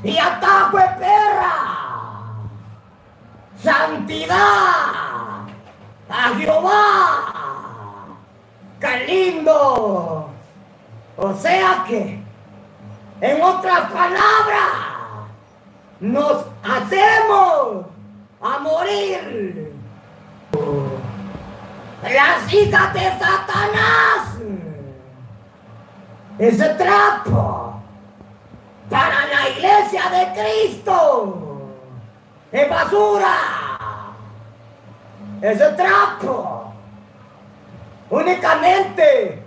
y 0.02 0.18
atajo 0.18 0.76
de 0.76 0.88
perra. 0.98 1.83
Santidad 3.64 5.46
a 6.10 6.34
Jehová. 6.36 7.32
¡Qué 8.78 9.06
lindo! 9.06 10.28
O 11.16 11.34
sea 11.34 11.82
que, 11.88 12.22
en 13.22 13.42
otras 13.42 13.90
palabras, 13.90 14.68
nos 15.98 16.44
hacemos 16.62 17.86
a 18.42 18.58
morir 18.58 19.72
las 22.02 22.52
hijas 22.52 22.92
de 22.92 23.18
Satanás. 23.18 24.38
Ese 26.38 26.68
trapo 26.74 27.80
para 28.90 29.26
la 29.26 29.48
iglesia 29.48 30.10
de 30.10 30.42
Cristo 30.42 31.43
es 32.54 32.70
basura. 32.70 33.36
Ese 35.42 35.68
trapo 35.70 36.72
únicamente 38.08 39.42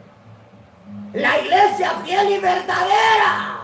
la 1.14 1.40
iglesia 1.40 1.92
fiel 2.04 2.30
y 2.32 2.40
verdadera. 2.40 3.60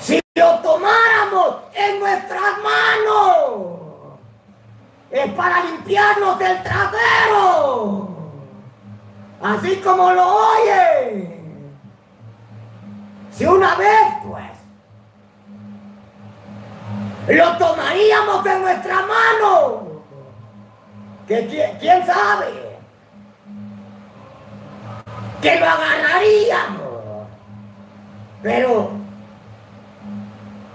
Si 0.00 0.20
lo 0.34 0.58
tomáramos 0.58 1.56
en 1.74 1.98
nuestras 1.98 2.58
manos 2.62 3.80
es 5.10 5.32
para 5.32 5.64
limpiarnos 5.64 6.38
del 6.38 6.62
trasero. 6.62 8.08
Así 9.42 9.76
como 9.76 10.12
lo 10.12 10.26
oye. 10.26 11.40
Si 13.32 13.46
una 13.46 13.74
vez, 13.76 14.06
pues, 14.28 14.50
lo 17.34 17.56
tomaríamos 17.56 18.44
de 18.44 18.58
nuestra 18.58 19.02
mano, 19.02 20.02
que 21.28 21.76
quién, 21.80 22.06
sabe, 22.06 22.78
que 25.40 25.60
lo 25.60 25.66
agarraríamos. 25.66 26.80
Pero 28.42 28.90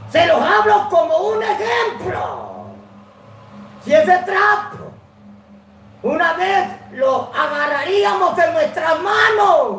se 0.10 0.26
los 0.28 0.42
hablo 0.42 0.88
como 0.90 1.18
un 1.18 1.44
ejemplo. 1.44 2.66
Si 3.84 3.94
ese 3.94 4.18
trapo 4.20 4.92
una 6.04 6.34
vez 6.34 6.68
lo 6.92 7.32
agarraríamos 7.36 8.38
en 8.38 8.54
nuestras 8.54 9.02
manos, 9.02 9.78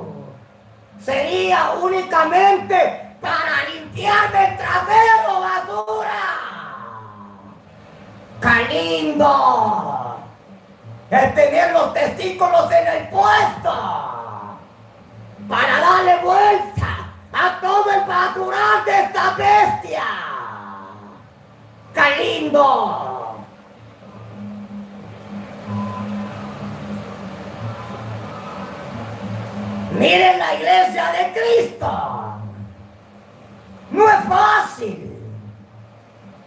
sería 1.01 1.71
únicamente 1.81 3.17
para 3.21 3.65
limpiarme 3.73 4.49
el 4.49 4.57
trasero, 4.57 5.41
basura. 5.41 6.46
¡Qué 8.41 8.75
lindo! 8.75 10.17
Es 11.11 11.35
tener 11.35 11.73
los 11.73 11.95
testículos 11.95 12.71
en 12.71 12.87
el 12.89 13.09
puesto 13.09 14.59
para 15.49 15.81
darle 15.81 16.17
vuelta 16.23 17.13
a 17.33 17.61
todo 17.61 17.91
el 17.91 18.05
basural 18.05 18.85
de 18.85 19.01
esta 19.03 19.31
bestia. 19.31 20.05
¡Qué 21.95 22.25
lindo! 22.25 23.37
Miren 29.93 30.39
la 30.39 30.55
iglesia 30.55 31.13
de 31.13 31.33
Cristo. 31.33 31.91
No 33.93 34.09
es 34.11 34.25
fácil. 34.29 35.13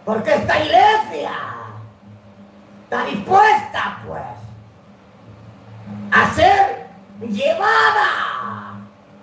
Porque 0.04 0.34
esta 0.34 0.58
iglesia 0.60 1.32
está 2.90 3.04
dispuesta, 3.04 3.98
pues, 4.04 4.20
a 6.10 6.34
ser 6.34 6.88
llevada 7.20 8.80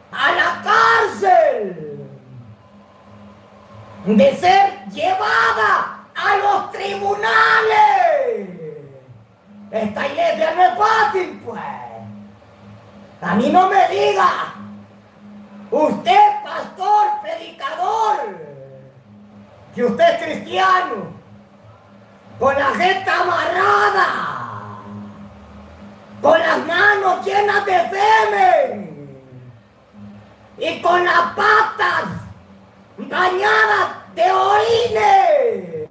a 0.10 0.32
la 0.32 0.62
cárcel. 0.63 1.99
De 4.06 4.36
ser 4.38 4.86
llevada 4.89 6.06
a 6.15 6.38
los 6.38 6.71
tribunales. 6.71 8.47
Esta 9.69 10.08
iglesia 10.08 10.53
no 10.56 10.63
es 10.63 10.77
fácil, 10.77 11.41
pues. 11.43 11.62
A 13.21 13.36
mí 13.36 13.49
no 13.49 13.67
me 13.67 13.86
diga, 13.89 14.53
usted 15.71 16.41
pastor, 16.41 17.08
predicador, 17.21 18.38
que 19.75 19.84
usted 19.84 20.06
es 20.06 20.23
cristiano, 20.23 21.16
con 22.39 22.54
la 22.56 22.67
jeta 22.76 23.21
amarrada, 23.21 24.08
con 26.21 26.39
las 26.39 26.65
manos 26.65 27.26
llenas 27.26 27.65
de 27.65 27.89
semen 27.89 29.21
y 30.58 30.82
con 30.82 31.04
las 31.04 31.34
patas 31.36 32.06
bañadas 32.97 33.89
de 34.15 34.32
orines 34.32 35.89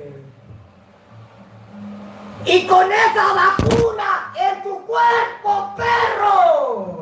y 2.44 2.66
con 2.66 2.90
esa 2.92 3.32
vacuna 3.32 4.32
en 4.36 4.62
tu 4.62 4.84
cuerpo, 4.84 5.74
perro. 5.76 6.96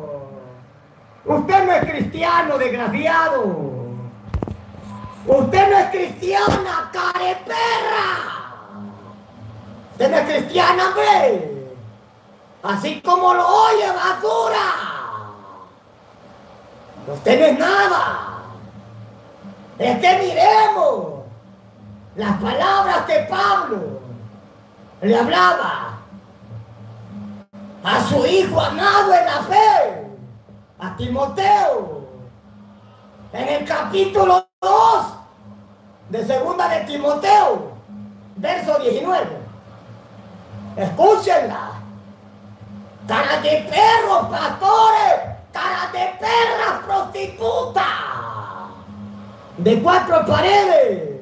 Usted 1.26 1.66
no 1.66 1.72
es 1.72 1.84
cristiano, 1.90 2.58
desgraciado. 2.58 3.44
Usted 5.26 5.70
no 5.70 5.78
es 5.78 5.86
cristiana, 5.90 6.90
careperra. 6.92 8.43
No 9.98 10.04
es 10.04 10.26
cristiana, 10.26 10.88
hombre. 10.88 11.54
Así 12.62 13.00
como 13.02 13.34
lo 13.34 13.46
oye, 13.46 13.86
basura. 13.92 14.94
No 17.06 17.14
es 17.24 17.58
nada. 17.58 18.38
es 19.78 19.98
que 20.00 20.18
miremos 20.18 21.24
las 22.16 22.40
palabras 22.40 23.02
que 23.06 23.26
Pablo 23.28 24.00
le 25.02 25.18
hablaba 25.18 25.98
a 27.82 28.00
su 28.04 28.24
hijo 28.24 28.58
amado 28.58 29.12
en 29.12 29.26
la 29.26 29.42
fe, 29.42 30.06
a 30.78 30.96
Timoteo, 30.96 32.06
en 33.32 33.48
el 33.48 33.64
capítulo 33.66 34.46
2 34.62 34.70
de 36.08 36.26
segunda 36.26 36.68
de 36.68 36.80
Timoteo, 36.84 37.72
verso 38.36 38.78
19. 38.78 39.43
Escúchenla. 40.76 41.72
Cara 43.06 43.40
de 43.40 43.68
perros, 43.70 44.28
pastores, 44.28 45.20
cara 45.52 45.90
de 45.92 46.14
perras, 46.18 46.84
prostitutas. 46.86 47.84
De 49.58 49.82
cuatro 49.82 50.24
paredes. 50.26 51.20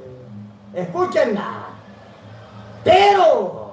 Escúchenla. 0.72 1.66
Pero 2.84 3.72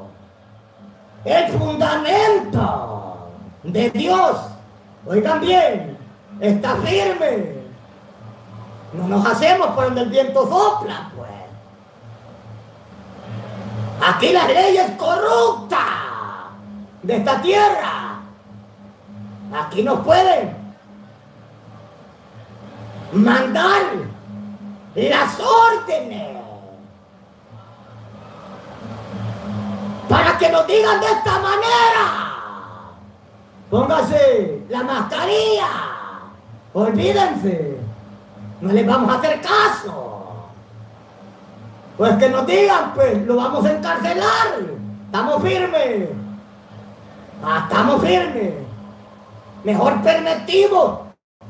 el 1.25 1.47
fundamento 1.57 3.29
de 3.63 3.89
Dios, 3.91 4.37
oigan 5.05 5.39
bien, 5.41 5.97
está 6.39 6.75
firme. 6.77 7.59
No 8.93 9.07
nos 9.07 9.25
hacemos 9.25 9.67
por 9.67 9.85
donde 9.85 10.01
el 10.01 10.09
viento 10.09 10.47
sopla, 10.47 11.11
pues. 11.15 11.38
Aquí 14.01 14.31
las 14.31 14.47
leyes 14.47 14.91
corruptas 14.97 15.79
de 17.03 17.17
esta 17.17 17.41
tierra. 17.41 18.19
Aquí 19.53 19.83
nos 19.83 19.99
pueden 20.01 20.55
mandar 23.11 23.81
las 24.95 25.39
órdenes 25.39 26.37
para 30.07 30.37
que 30.37 30.49
nos 30.49 30.67
digan 30.67 30.99
de 30.99 31.07
esta 31.07 31.39
manera. 31.39 32.29
Póngase 33.69 34.65
la 34.69 34.83
mascarilla. 34.83 35.69
Olvídense. 36.73 37.77
No 38.61 38.71
les 38.73 38.85
vamos 38.85 39.13
a 39.13 39.19
hacer 39.19 39.41
caso. 39.41 40.08
Pues 41.99 42.15
que 42.15 42.29
nos 42.29 42.47
digan, 42.47 42.93
pues 42.93 43.27
lo 43.27 43.35
vamos 43.35 43.65
a 43.65 43.73
encarcelar. 43.73 44.57
Estamos 45.07 45.43
firmes. 45.43 46.09
Ah, 47.43 47.65
estamos 47.67 48.01
firmes. 48.01 48.53
Mejor 49.65 50.01
permitimos 50.01 50.99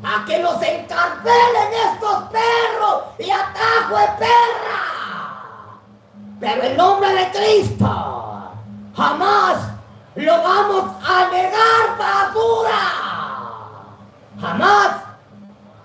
a 0.04 0.26
que 0.26 0.40
nos 0.40 0.56
encarcelen 0.56 1.70
estos 1.94 2.24
perros 2.32 3.04
y 3.20 3.30
atajo 3.30 3.96
de 3.96 4.08
perra. 4.18 5.82
Pero 6.40 6.64
en 6.64 6.78
nombre 6.78 7.14
de 7.14 7.30
Cristo, 7.30 8.52
jamás 8.98 9.56
lo 10.16 10.34
vamos 10.42 10.86
a 11.08 11.30
negar 11.30 11.96
basura. 12.00 12.82
Jamás 14.42 14.96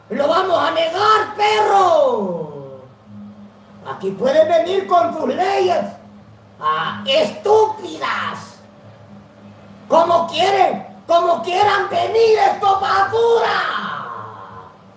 lo 0.09 0.27
vamos 0.27 0.59
a 0.59 0.71
negar, 0.71 1.35
perro. 1.37 2.54
Aquí 3.87 4.11
pueden 4.13 4.49
venir 4.49 4.87
con 4.87 5.15
tus 5.15 5.29
leyes 5.29 5.85
ah, 6.61 7.05
estúpidas. 7.07 8.59
Como 9.89 10.27
quieren, 10.29 10.87
como 11.07 11.43
quieran 11.43 11.89
venir 11.91 12.39
estos 12.53 12.81
basura. 12.81 13.85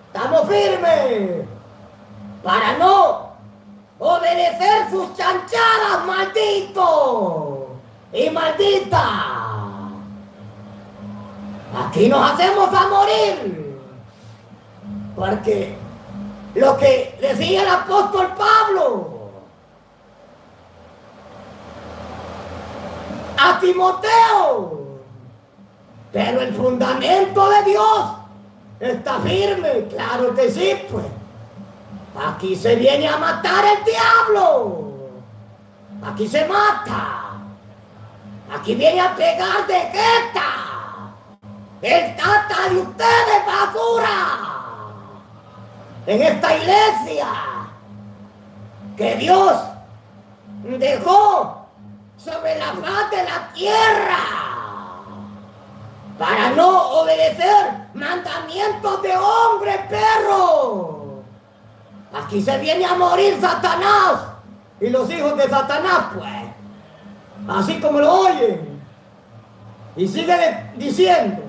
Estamos 0.06 0.48
firmes 0.48 1.46
para 2.42 2.78
no 2.78 3.28
obedecer 3.98 4.90
sus 4.90 5.14
chanchadas, 5.14 6.06
maldito 6.06 7.68
y 8.12 8.30
maldita. 8.30 9.38
Aquí 11.76 12.08
nos 12.08 12.30
hacemos 12.30 12.72
a 12.72 12.88
morir. 12.88 13.78
Porque 15.14 15.76
lo 16.54 16.76
que 16.76 17.18
decía 17.20 17.62
el 17.62 17.68
apóstol 17.68 18.34
Pablo 18.36 19.18
a 23.36 23.60
Timoteo, 23.60 25.00
pero 26.12 26.40
el 26.40 26.54
fundamento 26.54 27.48
de 27.50 27.64
Dios 27.64 28.18
Está 28.80 29.18
firme, 29.18 29.88
claro 29.88 30.34
que 30.34 30.50
sí, 30.50 30.72
pues. 30.90 31.04
Aquí 32.16 32.54
se 32.54 32.76
viene 32.76 33.08
a 33.08 33.16
matar 33.16 33.64
el 33.64 33.84
diablo. 33.84 34.92
Aquí 36.04 36.28
se 36.28 36.44
mata. 36.46 37.40
Aquí 38.54 38.74
viene 38.76 39.00
a 39.00 39.14
pegar 39.16 39.66
de 39.66 39.74
gueta. 39.74 41.12
El 41.82 42.16
tata 42.16 42.68
de 42.70 42.76
ustedes, 42.78 43.46
basura. 43.46 44.47
En 46.08 46.22
esta 46.22 46.56
iglesia 46.56 47.26
que 48.96 49.16
Dios 49.16 49.52
dejó 50.78 51.66
sobre 52.16 52.58
la 52.58 52.72
faz 52.72 53.10
de 53.10 53.24
la 53.24 53.52
tierra 53.52 54.18
para 56.18 56.48
no 56.52 57.02
obedecer 57.02 57.88
mandamientos 57.92 59.02
de 59.02 59.18
hombre, 59.18 59.86
perro. 59.90 61.24
Aquí 62.14 62.40
se 62.40 62.56
viene 62.56 62.86
a 62.86 62.94
morir 62.94 63.36
Satanás 63.38 64.28
y 64.80 64.88
los 64.88 65.10
hijos 65.10 65.36
de 65.36 65.46
Satanás, 65.46 66.06
pues. 66.14 67.58
Así 67.58 67.78
como 67.80 68.00
lo 68.00 68.20
oyen. 68.20 68.80
Y 69.94 70.08
sigue 70.08 70.70
diciendo, 70.78 71.42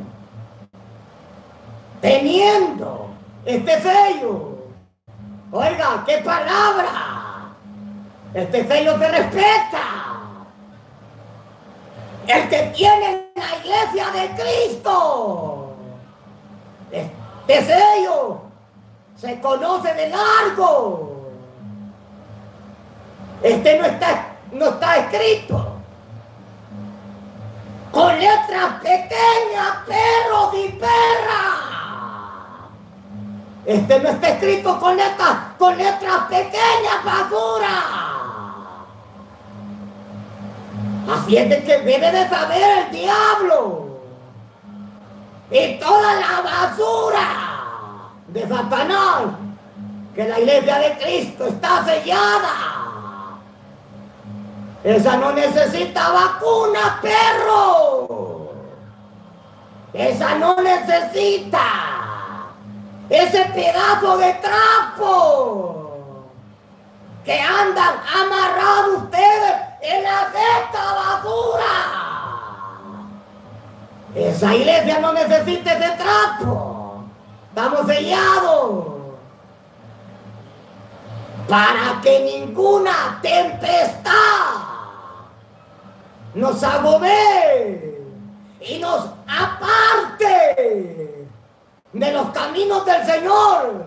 teniendo 2.02 3.10
este 3.45 3.82
sello. 3.82 4.48
Oiga, 5.51 6.03
qué 6.05 6.17
palabra. 6.19 7.49
Este 8.33 8.67
sello 8.67 8.95
te 8.99 9.07
respeta. 9.07 9.81
El 12.27 12.49
que 12.49 12.62
tiene 12.75 13.31
la 13.35 13.57
iglesia 13.57 14.12
de 14.12 14.29
Cristo. 14.41 15.75
Este 16.91 17.65
sello 17.65 18.41
se 19.15 19.41
conoce 19.41 19.93
de 19.95 20.09
largo. 20.09 21.31
Este 23.41 23.79
no 23.79 23.85
está, 23.85 24.27
no 24.51 24.65
está 24.67 24.97
escrito. 24.97 25.77
Con 27.91 28.19
letras 28.19 28.73
pequeñas, 28.83 29.77
perros 29.88 30.53
y 30.63 30.69
perras. 30.73 31.68
Este 33.65 34.00
no 34.00 34.10
está 34.10 34.30
escrito 34.30 34.80
con 34.80 34.95
letras, 34.95 35.38
con 35.58 35.78
letras 35.78 36.24
pequeñas, 36.30 37.04
basura. 37.04 38.10
Así 41.12 41.38
es 41.38 41.50
de 41.50 41.63
que 41.63 41.78
debe 41.80 42.12
de 42.12 42.30
saber 42.30 42.86
el 42.86 42.91
diablo 42.91 43.89
y 45.52 45.80
toda 45.80 46.13
la 46.15 46.41
basura 46.41 47.30
de 48.28 48.48
Satanás 48.48 49.22
que 50.13 50.28
la 50.28 50.39
iglesia 50.39 50.80
de 50.80 50.98
Cristo 50.98 51.48
está 51.48 51.84
sellada. 51.84 52.53
Esa 54.84 55.18
no 55.18 55.32
necesita 55.34 56.10
vacuna, 56.10 56.99
perro. 57.01 58.49
Esa 59.93 60.36
no 60.36 60.55
necesita 60.57 61.99
ese 63.10 63.45
pedazo 63.45 64.18
de 64.18 64.34
trapo 64.36 65.80
que 67.26 67.39
andan 67.39 67.95
amarrados 68.16 69.03
ustedes 69.03 69.55
en 69.82 70.03
la 70.03 70.28
esta 70.60 70.93
basura. 70.93 71.76
Esa 74.16 74.55
iglesia 74.55 74.99
no 74.99 75.14
necesita 75.14 75.74
ese 75.74 75.89
trapo. 75.97 77.03
Estamos 77.49 77.88
sellados. 77.88 78.86
Para 81.47 81.99
que 82.03 82.20
ninguna 82.20 83.20
tempestad 83.22 84.12
nos 86.36 86.64
agobee 86.64 87.99
y 88.62 88.78
nos 88.78 89.05
aparte 89.28 91.18
de 91.93 92.11
los 92.11 92.29
caminos 92.29 92.85
del 92.85 93.05
Señor. 93.05 93.85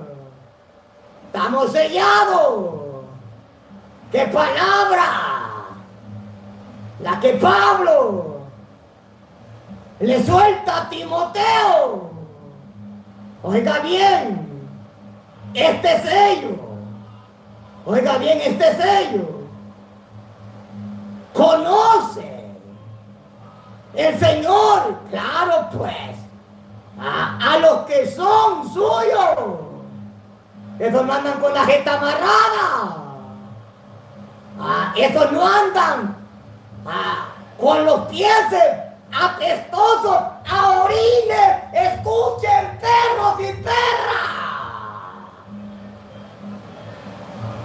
Estamos 1.26 1.72
sellados. 1.72 2.74
¡Qué 4.10 4.26
palabra! 4.26 5.32
la 7.02 7.18
que 7.18 7.32
Pablo 7.32 8.42
le 10.00 10.24
suelta 10.24 10.82
a 10.82 10.88
Timoteo. 10.88 12.10
Oiga 13.42 13.80
bien, 13.80 14.48
este 15.52 16.00
sello 16.02 16.72
Oiga 17.84 18.16
bien 18.18 18.40
este 18.40 18.76
sello. 18.76 19.28
Conoce 21.34 22.44
el 23.94 24.18
Señor, 24.18 24.98
claro 25.10 25.68
pues, 25.76 26.16
a, 26.98 27.58
los 27.58 27.78
que 27.86 28.06
son 28.06 28.72
suyos. 28.72 29.36
Esos 30.78 31.04
no 31.04 31.12
andan 31.12 31.40
con 31.40 31.54
la 31.54 31.64
jeta 31.64 31.94
amarrada. 31.94 32.96
Ah, 34.60 34.92
esos 34.96 35.32
no 35.32 35.46
andan 35.46 36.16
con 37.58 37.84
los 37.84 38.00
pies 38.08 38.46
apestosos 39.12 40.16
a 40.48 40.82
orines. 40.82 41.62
Escuchen 41.72 42.78
perros 42.80 43.40
y 43.40 43.52
perras. 43.62 44.42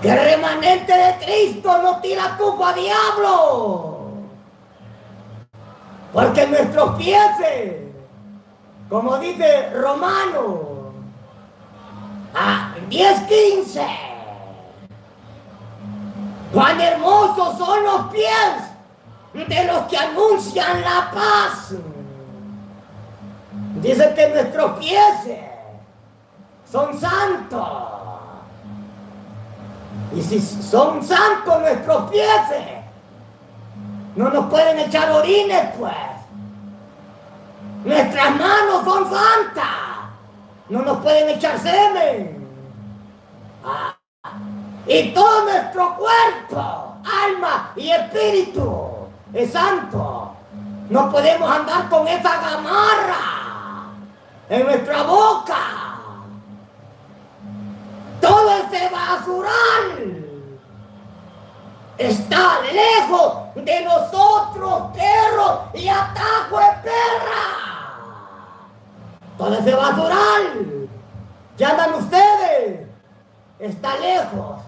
Que 0.01 0.09
el 0.11 0.19
remanente 0.19 0.93
de 0.95 1.25
Cristo 1.25 1.78
no 1.82 1.99
tira 1.99 2.38
tubo 2.38 2.65
a 2.65 2.73
diablo. 2.73 3.97
Porque 6.13 6.47
nuestros 6.47 6.95
pies, 6.95 7.86
como 8.89 9.17
dice 9.17 9.71
Romano, 9.71 10.91
a 12.33 12.73
10.15, 12.89 13.85
cuán 16.53 16.79
hermosos 16.79 17.57
son 17.57 17.83
los 17.83 18.01
pies 18.07 19.47
de 19.47 19.65
los 19.65 19.83
que 19.83 19.97
anuncian 19.97 20.81
la 20.81 21.11
paz. 21.11 21.73
Dice 23.81 24.13
que 24.15 24.29
nuestros 24.29 24.79
pies 24.79 25.38
son 26.71 26.97
santos. 26.99 27.67
Y 30.15 30.21
si 30.21 30.39
son 30.39 31.03
santos 31.03 31.59
nuestros 31.59 32.09
pies, 32.09 32.41
no 34.15 34.29
nos 34.29 34.45
pueden 34.47 34.79
echar 34.79 35.11
orines, 35.11 35.75
pues. 35.77 36.16
Nuestras 37.84 38.36
manos 38.36 38.84
son 38.84 39.09
santas. 39.09 39.65
No 40.69 40.82
nos 40.82 40.97
pueden 40.99 41.30
echar 41.30 41.57
semen. 41.59 42.47
Ah. 43.63 43.95
Y 44.86 45.11
todo 45.13 45.43
nuestro 45.43 45.95
cuerpo, 45.95 46.95
alma 47.05 47.71
y 47.75 47.91
espíritu 47.91 49.07
es 49.34 49.51
santo. 49.51 50.34
No 50.89 51.11
podemos 51.11 51.49
andar 51.49 51.89
con 51.89 52.07
esa 52.07 52.41
gamarra 52.41 53.88
en 54.49 54.65
nuestra 54.65 55.03
boca 55.03 55.88
todo 58.21 58.51
ese 58.51 58.89
basural 58.89 60.16
está 61.98 62.62
lejos 62.62 63.56
de 63.56 63.82
nosotros, 63.82 64.91
perros 64.93 65.60
y 65.74 65.88
atajo 65.88 66.60
de 66.60 66.72
perra. 66.84 68.00
Todo 69.38 69.54
ese 69.58 69.74
basural 69.74 70.89
que 71.58 71.66
andan 71.66 71.93
ustedes 71.95 72.88
está 73.60 73.98
lejos 73.98 74.62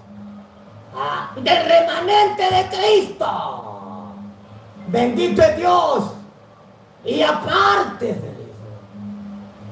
ah, 0.95 1.31
del 1.35 1.65
remanente 1.65 2.43
de 2.43 2.67
Cristo. 2.67 4.13
Bendito 4.87 5.41
es 5.41 5.57
Dios. 5.57 6.03
Y 7.05 7.21
aparte 7.21 8.15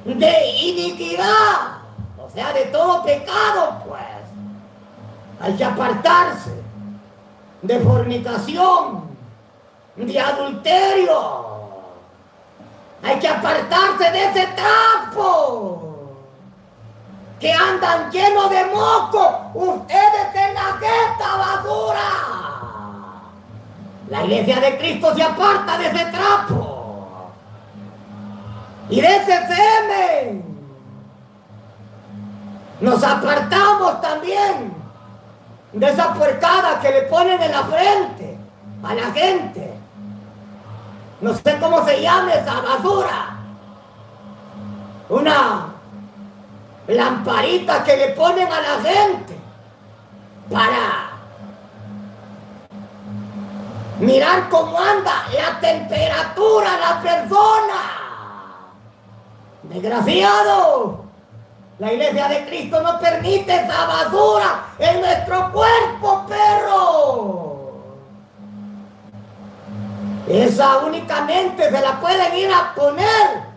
de 0.05 0.49
iniquidad 0.61 1.77
sea, 2.37 2.53
de 2.53 2.65
todo 2.65 3.03
pecado, 3.03 3.81
pues. 3.87 4.01
Hay 5.39 5.53
que 5.55 5.63
apartarse 5.63 6.51
de 7.61 7.79
fornicación, 7.79 9.07
de 9.95 10.19
adulterio. 10.19 11.47
Hay 13.03 13.19
que 13.19 13.27
apartarse 13.27 14.11
de 14.11 14.25
ese 14.25 14.47
trapo 14.47 15.87
que 17.39 17.51
andan 17.51 18.11
llenos 18.11 18.49
de 18.49 18.65
moco, 18.65 19.51
ustedes 19.53 20.35
en 20.35 20.53
la 20.53 20.77
gueta 20.79 21.35
basura. 21.37 22.37
La 24.09 24.23
iglesia 24.23 24.59
de 24.59 24.77
Cristo 24.77 25.13
se 25.15 25.23
aparta 25.23 25.77
de 25.77 25.87
ese 25.87 26.05
trapo 26.05 27.31
y 28.89 29.01
de 29.01 29.15
ese 29.17 29.47
semen 29.47 30.47
nos 32.79 33.03
apartamos 33.03 33.99
también 34.01 34.76
de 35.73 35.89
esa 35.89 36.13
puercada 36.13 36.79
que 36.79 36.91
le 36.91 37.01
ponen 37.03 37.41
en 37.41 37.51
la 37.51 37.63
frente 37.63 38.37
a 38.83 38.93
la 38.93 39.11
gente. 39.11 39.73
No 41.21 41.33
sé 41.33 41.57
cómo 41.59 41.85
se 41.85 42.01
llama 42.01 42.33
esa 42.33 42.61
basura. 42.61 43.37
Una 45.09 45.67
lamparita 46.87 47.83
que 47.83 47.97
le 47.97 48.09
ponen 48.09 48.47
a 48.51 48.61
la 48.61 48.89
gente 48.89 49.37
para 50.49 51.09
mirar 53.99 54.47
cómo 54.49 54.79
anda 54.79 55.25
la 55.33 55.59
temperatura 55.59 56.77
la 56.77 57.01
persona. 57.01 57.97
Desgraciado. 59.63 61.06
La 61.79 61.93
iglesia 61.93 62.27
de 62.27 62.45
Cristo 62.47 62.81
no 62.81 62.99
permite 62.99 63.55
esa 63.55 63.85
basura 63.85 64.65
en 64.79 64.99
nuestro 64.99 65.51
cuerpo, 65.51 66.25
perro. 66.27 67.47
Esa 70.27 70.77
únicamente 70.79 71.69
se 71.69 71.79
la 71.79 71.99
pueden 71.99 72.35
ir 72.35 72.51
a 72.51 72.73
poner 72.73 73.47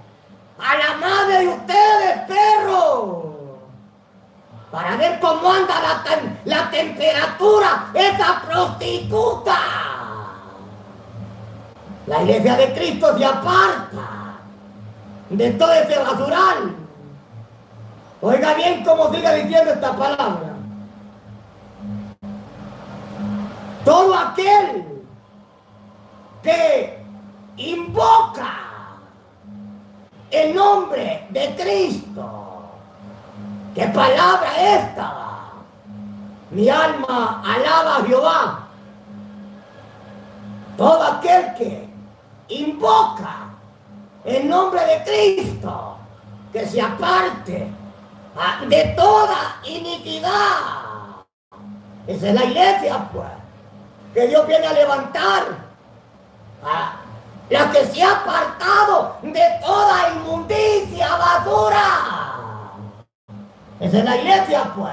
a 0.58 0.76
la 0.76 0.96
madre 1.00 1.38
de 1.38 1.48
ustedes, 1.48 2.18
perro. 2.28 3.30
Para 4.70 4.96
ver 4.96 5.18
cómo 5.18 5.50
anda 5.50 5.80
la, 5.80 6.04
la 6.44 6.70
temperatura 6.70 7.86
esa 7.94 8.42
prostituta. 8.46 9.58
La 12.06 12.22
iglesia 12.22 12.56
de 12.56 12.74
Cristo 12.74 13.16
se 13.16 13.24
aparta 13.24 14.36
de 15.30 15.50
todo 15.52 15.72
ese 15.72 15.98
basural 15.98 16.79
Oiga 18.22 18.52
bien 18.52 18.84
cómo 18.84 19.10
sigue 19.12 19.42
diciendo 19.42 19.72
esta 19.72 19.96
palabra. 19.96 20.54
Todo 23.82 24.14
aquel 24.14 24.84
que 26.42 27.02
invoca 27.56 28.52
el 30.30 30.54
nombre 30.54 31.26
de 31.30 31.56
Cristo. 31.56 32.62
¿Qué 33.74 33.86
palabra 33.86 34.76
esta? 34.76 35.14
Mi 36.50 36.68
alma 36.68 37.42
alaba 37.42 37.96
a 37.96 38.04
Jehová. 38.04 38.68
Todo 40.76 41.02
aquel 41.04 41.54
que 41.54 41.88
invoca 42.48 43.48
el 44.24 44.48
nombre 44.48 44.80
de 44.84 45.04
Cristo, 45.04 45.96
que 46.52 46.66
se 46.66 46.82
aparte 46.82 47.79
de 48.68 48.84
toda 48.96 49.60
iniquidad. 49.64 51.24
Esa 52.06 52.28
es 52.28 52.34
la 52.34 52.44
iglesia, 52.44 53.08
pues, 53.12 53.28
que 54.14 54.28
Dios 54.28 54.46
viene 54.46 54.66
a 54.66 54.72
levantar. 54.72 55.42
Ah, 56.64 56.96
la 57.50 57.70
que 57.70 57.84
se 57.86 58.02
ha 58.02 58.12
apartado 58.12 59.16
de 59.22 59.42
toda 59.60 60.12
inmundicia, 60.14 61.16
basura. 61.16 61.84
Esa 63.80 63.98
es 63.98 64.04
la 64.04 64.16
iglesia, 64.16 64.72
pues. 64.74 64.90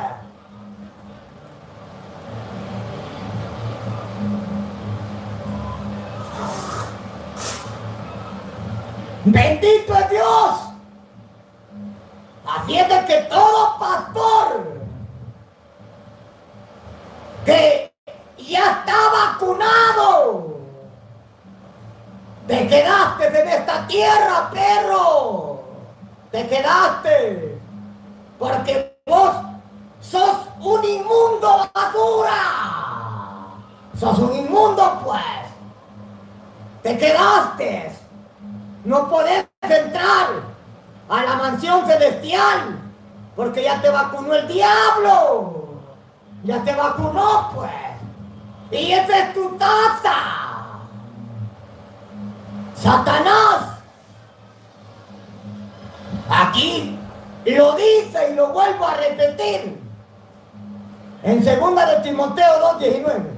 Bendito 9.26 9.94
es 9.94 10.10
Dios 10.10 10.67
Así 12.48 12.78
es 12.78 12.88
de 12.88 13.06
que 13.06 13.22
todo 13.24 13.78
pastor 13.78 14.78
que 17.46 17.94
ya 18.38 18.72
está 18.72 18.96
vacunado, 19.12 20.58
te 22.48 22.68
quedaste 22.68 23.42
en 23.42 23.50
esta 23.50 23.86
tierra, 23.88 24.50
perro. 24.52 25.60
Te 26.32 26.48
quedaste. 26.48 27.60
Porque 28.40 28.98
vos 29.06 29.36
sos 30.00 30.38
un 30.62 30.84
inmundo 30.86 31.70
basura. 31.74 32.42
Sos 34.00 34.20
un 34.20 34.36
inmundo, 34.36 35.02
pues. 35.04 35.22
Te 36.84 36.98
quedaste. 36.98 37.92
No 38.86 39.10
podés 39.10 39.48
entrar 39.62 40.57
a 41.10 41.24
la 41.24 41.36
mansión 41.36 41.86
celestial, 41.86 42.80
porque 43.36 43.64
ya 43.64 43.82
te 43.82 43.90
vacunó 43.90 44.34
el 44.34 44.48
diablo. 44.48 45.54
ya 46.44 46.64
te 46.64 46.74
vacunó, 46.76 47.52
pues. 47.54 47.72
Y 48.72 48.92
esa 48.92 49.20
es 49.20 49.34
tu 49.34 49.50
taza. 49.58 50.14
Satanás. 52.76 53.80
Aquí 56.30 57.00
lo 57.46 57.76
dice 57.76 58.32
y 58.32 58.36
lo 58.36 58.50
vuelvo 58.50 58.88
a 58.88 58.96
repetir. 58.96 59.82
En 61.24 61.44
segunda 61.44 61.86
de 61.86 62.02
Timoteo 62.02 62.80
2.19. 62.80 63.38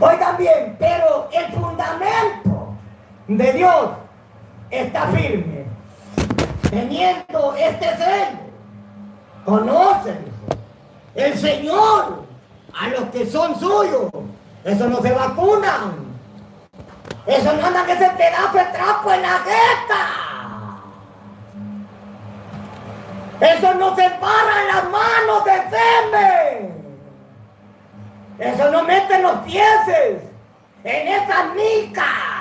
Oigan 0.00 0.36
bien, 0.38 0.76
pero 0.78 1.28
el 1.32 1.52
fundamento 1.52 2.74
de 3.28 3.52
Dios 3.52 3.90
está 4.70 5.06
firme. 5.08 5.64
Teniendo 6.70 7.54
este 7.56 7.96
sello, 7.96 8.38
conocen 9.44 10.24
el 11.14 11.36
Señor 11.36 12.24
a 12.78 12.88
los 12.88 13.04
que 13.10 13.26
son 13.26 13.58
suyos. 13.58 14.10
Eso 14.64 14.88
no 14.88 15.02
se 15.02 15.12
vacunan. 15.12 16.10
Eso 17.26 17.52
no 17.52 17.66
anda 17.66 17.84
que 17.84 17.94
pedazo 17.94 18.56
de 18.56 18.64
trapo 18.66 19.12
en 19.12 19.22
la 19.22 19.40
jeta. 19.40 20.06
Eso 23.40 23.74
no 23.74 23.96
se 23.96 24.10
para 24.10 24.60
en 24.62 24.68
las 24.68 24.84
manos 24.84 25.44
de 25.44 25.52
semen. 25.70 26.80
Eso 28.38 28.70
no 28.70 28.82
mete 28.84 29.20
los 29.20 29.38
pies 29.40 30.30
en 30.84 31.08
esas 31.08 31.54
nicas 31.54 32.39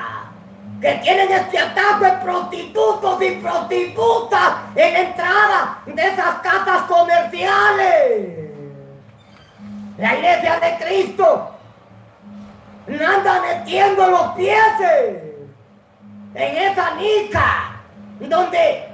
que 0.82 0.94
tienen 0.96 1.32
este 1.32 1.60
ataque 1.60 2.24
prostitutos 2.24 3.22
y 3.22 3.32
prostitutas 3.32 4.54
en 4.76 4.96
entrada 4.96 5.82
de 5.86 6.02
esas 6.02 6.36
casas 6.42 6.82
comerciales. 6.84 8.50
La 9.98 10.16
iglesia 10.16 10.60
de 10.60 10.86
Cristo 10.86 11.52
no 12.88 13.08
anda 13.08 13.42
metiendo 13.42 14.08
los 14.08 14.28
pies 14.36 14.60
en 16.34 16.58
esa 16.58 16.96
nica 16.96 17.82
donde 18.20 18.88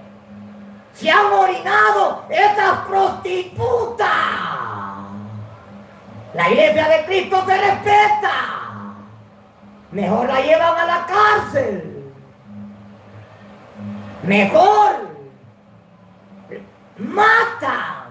se 0.94 1.12
han 1.12 1.26
orinado 1.32 2.24
esas 2.30 2.80
prostitutas. 2.88 4.10
La 6.34 6.50
iglesia 6.50 6.90
de 6.90 7.06
Cristo 7.06 7.44
se 7.46 7.58
respeta. 7.58 8.55
Mejor 9.96 10.28
la 10.28 10.42
llevan 10.42 10.78
a 10.78 10.86
la 10.86 11.06
cárcel. 11.06 12.12
Mejor 14.24 15.08
matan 16.98 18.08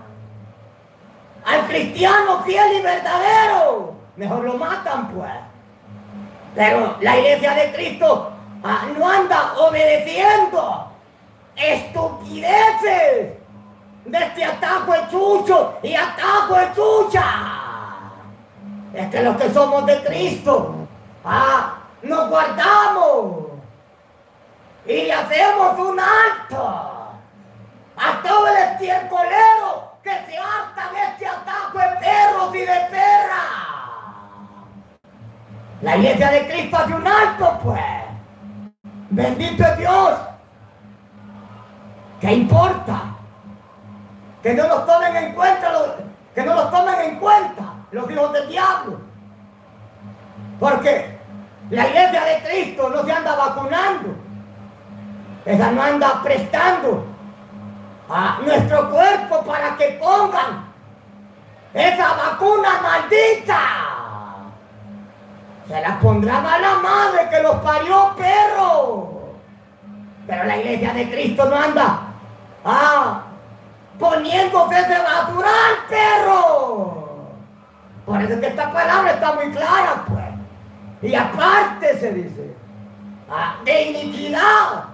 al 1.45 1.67
cristiano 1.67 2.43
fiel 2.43 2.79
y 2.79 2.81
verdadero. 2.81 3.97
Mejor 4.17 4.45
lo 4.45 4.55
matan 4.55 5.09
pues. 5.09 5.31
Pero 6.55 6.97
la 7.03 7.19
iglesia 7.19 7.53
de 7.53 7.73
Cristo 7.75 8.33
ah, 8.63 8.87
no 8.97 9.07
anda 9.07 9.53
obedeciendo 9.59 10.91
estupideces 11.55 13.35
de 14.07 14.19
este 14.19 14.43
atajo 14.43 14.91
de 14.91 15.09
chucho 15.11 15.79
y 15.83 15.95
atajo 15.95 16.55
de 16.55 16.67
chucha. 16.75 17.25
Es 18.95 19.07
que 19.11 19.23
los 19.23 19.37
que 19.37 19.51
somos 19.51 19.85
de 19.85 20.03
Cristo, 20.03 20.74
ah, 21.25 21.79
nos 22.03 22.29
guardamos 22.29 23.45
y 24.87 24.93
le 24.93 25.13
hacemos 25.13 25.79
un 25.79 25.99
alto 25.99 27.11
a 27.97 28.23
todo 28.23 28.49
el 28.49 28.57
estiercolero 28.57 29.95
que 30.03 30.11
se 30.11 30.39
harta 30.39 30.91
de 30.93 31.03
este 31.13 31.27
atajo 31.27 31.79
de 31.79 31.97
perros 31.97 32.55
y 32.55 32.59
de 32.61 32.87
perras. 32.91 33.65
La 35.81 35.97
iglesia 35.97 36.31
de 36.31 36.49
Cristo 36.49 36.77
hace 36.77 36.95
un 36.95 37.07
alto, 37.07 37.59
pues. 37.63 37.83
Bendito 39.11 39.65
es 39.65 39.79
Dios. 39.79 40.19
¿Qué 42.21 42.33
importa? 42.33 43.03
Que 44.43 44.55
no 44.55 44.67
los 44.67 44.87
tomen 44.87 45.17
en 45.17 45.35
cuenta 45.35 45.73
los, 45.73 45.89
que 46.35 46.43
no 46.43 46.55
los 46.55 46.71
tomen 46.71 47.01
en 47.01 47.19
cuenta 47.19 47.75
los 47.91 48.11
hijos 48.11 48.33
del 48.33 48.49
diablo. 48.49 49.01
Porque 50.59 51.14
la 51.71 51.89
iglesia 51.89 52.25
de 52.25 52.43
Cristo 52.43 52.89
no 52.91 53.05
se 53.05 53.13
anda 53.13 53.35
vacunando. 53.35 54.15
Esa 55.45 55.71
no 55.71 55.83
anda 55.83 56.23
prestando 56.23 57.07
a 58.09 58.39
nuestro 58.45 58.91
cuerpo 58.91 59.45
para 59.45 59.77
que 59.77 59.99
pongan 60.01 60.67
esa 61.73 62.15
vacuna 62.15 62.69
maldita. 62.83 63.61
Se 65.69 65.81
la 65.81 65.99
pondrán 65.99 66.47
a 66.47 66.59
la 66.59 66.75
madre 66.77 67.29
que 67.31 67.43
los 67.43 67.57
parió 67.57 68.15
perro. 68.17 69.11
Pero 70.27 70.45
la 70.45 70.57
iglesia 70.57 70.93
de 70.93 71.11
Cristo 71.11 71.47
no 71.49 71.57
anda 71.57 71.99
ah, 72.65 73.23
poniéndose 73.99 74.79
ese 74.79 75.03
natural 75.03 75.75
perro. 75.89 77.05
Por 78.05 78.21
eso 78.21 78.35
es 78.35 78.41
que 78.41 78.47
esta 78.49 78.71
palabra 78.71 79.13
está 79.13 79.33
muy 79.33 79.51
clara, 79.51 80.05
pues. 80.07 80.34
Y 81.05 81.15
aparte 81.15 82.01
se 82.01 82.15
dice, 82.15 82.57
ah, 83.31 83.57
de 83.63 83.83
iniquidad, 83.91 84.85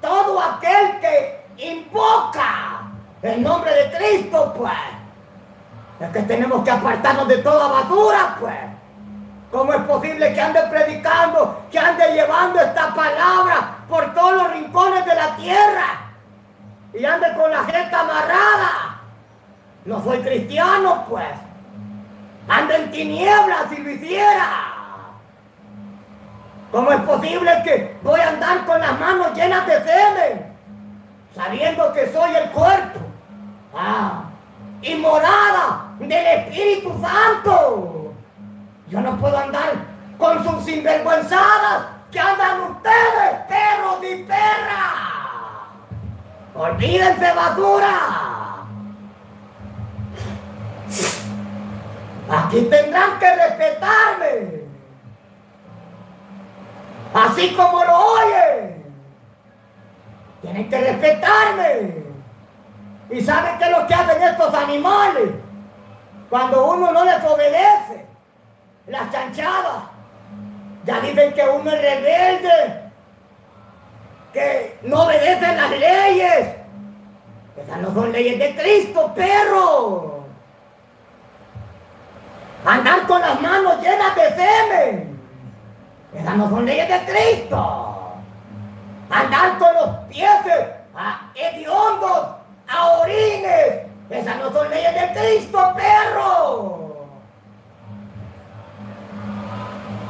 todo 0.00 0.40
aquel 0.40 1.00
que 1.00 1.44
invoca 1.56 2.82
el 3.20 3.42
nombre 3.42 3.72
de 3.74 3.90
Cristo, 3.96 4.54
pues. 4.56 4.72
Es 5.98 6.08
que 6.10 6.22
tenemos 6.22 6.62
que 6.62 6.70
apartarnos 6.70 7.26
de 7.26 7.38
toda 7.38 7.66
basura, 7.66 8.36
pues. 8.38 8.56
¿Cómo 9.50 9.72
es 9.72 9.80
posible 9.82 10.32
que 10.32 10.40
ande 10.40 10.62
predicando, 10.70 11.64
que 11.68 11.80
ande 11.80 12.12
llevando 12.12 12.60
esta 12.60 12.94
palabra 12.94 13.78
por 13.88 14.14
todos 14.14 14.36
los 14.36 14.52
rincones 14.52 15.04
de 15.04 15.14
la 15.16 15.34
tierra? 15.34 16.12
Y 16.94 17.04
ande 17.04 17.26
con 17.34 17.50
la 17.50 17.64
gente 17.64 17.92
amarrada. 17.92 19.00
No 19.84 20.00
soy 20.04 20.20
cristiano, 20.20 21.06
pues. 21.08 21.34
Ando 22.48 22.72
en 22.72 22.90
tinieblas 22.92 23.64
si 23.68 23.82
lo 23.82 23.90
hiciera. 23.90 24.75
¿Cómo 26.72 26.92
es 26.92 27.00
posible 27.00 27.50
que 27.64 27.96
voy 28.02 28.20
a 28.20 28.28
andar 28.28 28.64
con 28.66 28.80
las 28.80 28.98
manos 28.98 29.34
llenas 29.34 29.66
de 29.66 29.84
semen? 29.84 30.56
sabiendo 31.36 31.92
que 31.92 32.10
soy 32.12 32.34
el 32.34 32.50
cuerpo 32.50 33.00
ah, 33.74 34.24
y 34.80 34.94
morada 34.94 35.90
del 35.98 36.12
Espíritu 36.12 36.98
Santo. 37.00 38.14
Yo 38.88 39.00
no 39.00 39.16
puedo 39.18 39.36
andar 39.36 39.74
con 40.16 40.42
sus 40.42 40.64
sinvergüenzadas 40.64 41.88
que 42.10 42.18
andan 42.18 42.60
ustedes, 42.62 43.40
perros 43.48 43.98
y 44.02 44.22
perras. 44.22 44.94
Olvídense 46.54 47.34
basura. 47.34 47.98
Aquí 52.28 52.62
tendrán 52.62 53.18
que 53.18 53.34
respetarme. 53.34 54.55
Así 57.14 57.54
como 57.54 57.84
lo 57.84 57.96
oyen. 57.96 58.84
Tienen 60.42 60.68
que 60.68 60.80
respetarme. 60.80 62.04
¿Y 63.10 63.20
saben 63.20 63.58
qué 63.58 63.64
es 63.64 63.70
lo 63.70 63.86
que 63.86 63.94
hacen 63.94 64.22
estos 64.22 64.54
animales? 64.54 65.30
Cuando 66.28 66.72
uno 66.72 66.92
no 66.92 67.04
les 67.04 67.22
obedece, 67.24 68.06
las 68.86 69.10
chanchadas, 69.10 69.84
ya 70.84 71.00
dicen 71.00 71.32
que 71.32 71.42
uno 71.42 71.70
es 71.70 71.80
rebelde, 71.80 72.90
que 74.32 74.78
no 74.82 75.04
obedecen 75.04 75.56
las 75.56 75.70
leyes. 75.70 76.48
Esas 77.56 77.78
no 77.80 77.94
son 77.94 78.12
leyes 78.12 78.38
de 78.38 78.54
Cristo, 78.54 79.12
perro. 79.14 80.24
Andar 82.64 83.06
con 83.06 83.20
las 83.20 83.40
manos 83.40 83.80
llenas 83.80 84.14
de 84.16 84.28
semen. 84.34 85.15
Esas 86.16 86.36
no 86.36 86.48
son 86.48 86.66
leyes 86.66 86.88
de 86.88 87.12
Cristo 87.12 87.86
andar 89.10 89.58
con 89.58 89.74
los 89.74 89.88
pies 90.08 90.30
a 90.94 91.30
hediondos, 91.34 92.28
a 92.68 92.86
orines. 93.00 93.86
Esas 94.10 94.36
no 94.38 94.52
son 94.52 94.70
leyes 94.70 94.94
de 94.94 95.20
Cristo, 95.20 95.72
perro. 95.74 96.96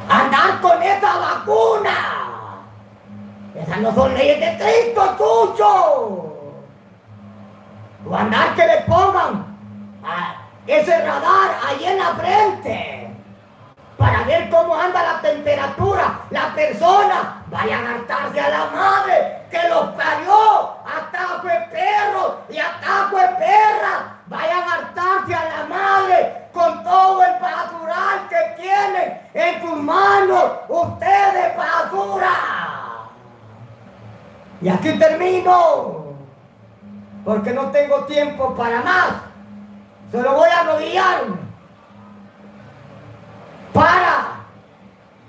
Andar 0.09 0.61
con 0.61 0.81
esa 0.81 1.17
vacuna. 1.17 2.63
Esas 3.55 3.79
no 3.79 3.93
son 3.93 4.13
leyes 4.13 4.39
de 4.39 4.63
Cristo, 4.63 5.15
tuyo. 5.17 6.33
O 8.09 8.15
andar 8.15 8.55
que 8.55 8.65
le 8.65 8.77
pongan 8.81 9.57
a 10.03 10.35
ese 10.65 11.05
radar 11.05 11.59
ahí 11.67 11.85
en 11.85 11.97
la 11.97 12.15
frente 12.15 12.96
para 13.97 14.23
ver 14.23 14.49
cómo 14.49 14.75
anda 14.75 15.01
la 15.01 15.21
temperatura. 15.21 16.19
La 16.29 16.53
persona, 16.53 17.43
vayan 17.47 17.85
a 17.85 17.91
hartarse 17.95 18.39
a 18.39 18.49
la 18.49 18.65
madre 18.65 19.41
que 19.49 19.67
los 19.67 19.87
parió. 19.95 20.77
Atajo 20.85 21.47
de 21.47 21.59
perro 21.71 22.41
y 22.49 22.59
atajo 22.59 23.17
de 23.17 23.27
perra. 23.27 24.19
Vayan 24.27 24.63
a 24.63 24.73
hartarse 24.73 25.35
a 25.35 25.45
la 25.45 25.65
madre 25.65 26.47
con 26.53 26.83
todo 26.83 27.23
el 27.23 27.39
basural 27.39 28.27
que 28.29 28.61
tienen 28.61 29.21
en 29.33 29.61
sus 29.61 29.77
manos. 29.77 30.43
Ustedes 30.69 31.57
basura. 31.57 32.33
Y 34.61 34.69
aquí 34.69 34.97
termino. 34.99 36.05
Porque 37.25 37.51
no 37.51 37.71
tengo 37.71 38.05
tiempo 38.05 38.55
para 38.55 38.81
más. 38.81 39.07
Solo 40.11 40.33
voy 40.33 40.49
a 40.49 40.63
rodearme 40.63 41.46
para 43.77 44.37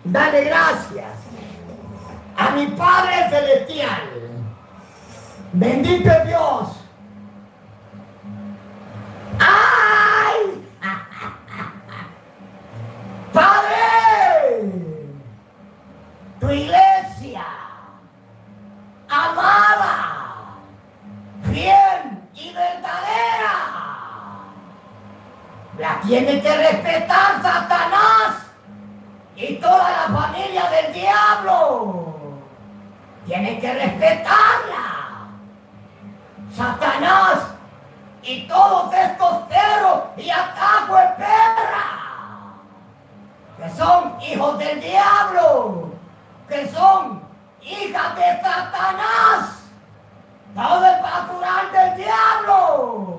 darle 0.05 0.45
gracias 0.45 1.13
a 2.35 2.51
mi 2.53 2.67
Padre 2.69 3.29
Celestial. 3.29 4.09
Bendito 5.53 6.11
Dios. 6.25 6.69
¡Ay! 9.39 10.65
Padre, 13.35 14.73
tu 16.41 16.51
iglesia 16.51 17.45
amada, 19.11 20.57
fiel 21.53 22.23
y 22.35 22.55
verdadera, 22.55 23.98
la 25.79 26.01
tiene 26.01 26.43
que 26.43 26.57
respetar 26.57 27.41
Satanás 27.43 28.47
y 29.37 29.55
toda 29.57 29.91
la 29.91 30.21
familia 30.21 30.69
del 30.71 30.93
diablo. 30.93 32.15
Tiene 33.27 33.61
que 33.61 33.73
respetarla. 33.73 34.99
Satanás 36.57 37.39
y 38.23 38.49
todos 38.49 38.93
estos 38.93 39.37
perros 39.49 40.03
y 40.17 40.29
atajo 40.29 40.97
de 40.97 41.07
perra, 41.17 42.55
que 43.57 43.71
son 43.77 44.21
hijos 44.23 44.59
del 44.59 44.81
diablo, 44.81 45.93
que 46.49 46.69
son 46.69 47.23
hijas 47.63 48.17
de 48.17 48.43
Satanás, 48.43 49.63
todo 50.55 50.85
el 50.85 51.03
natural 51.03 51.73
del 51.73 51.97
diablo, 51.97 53.18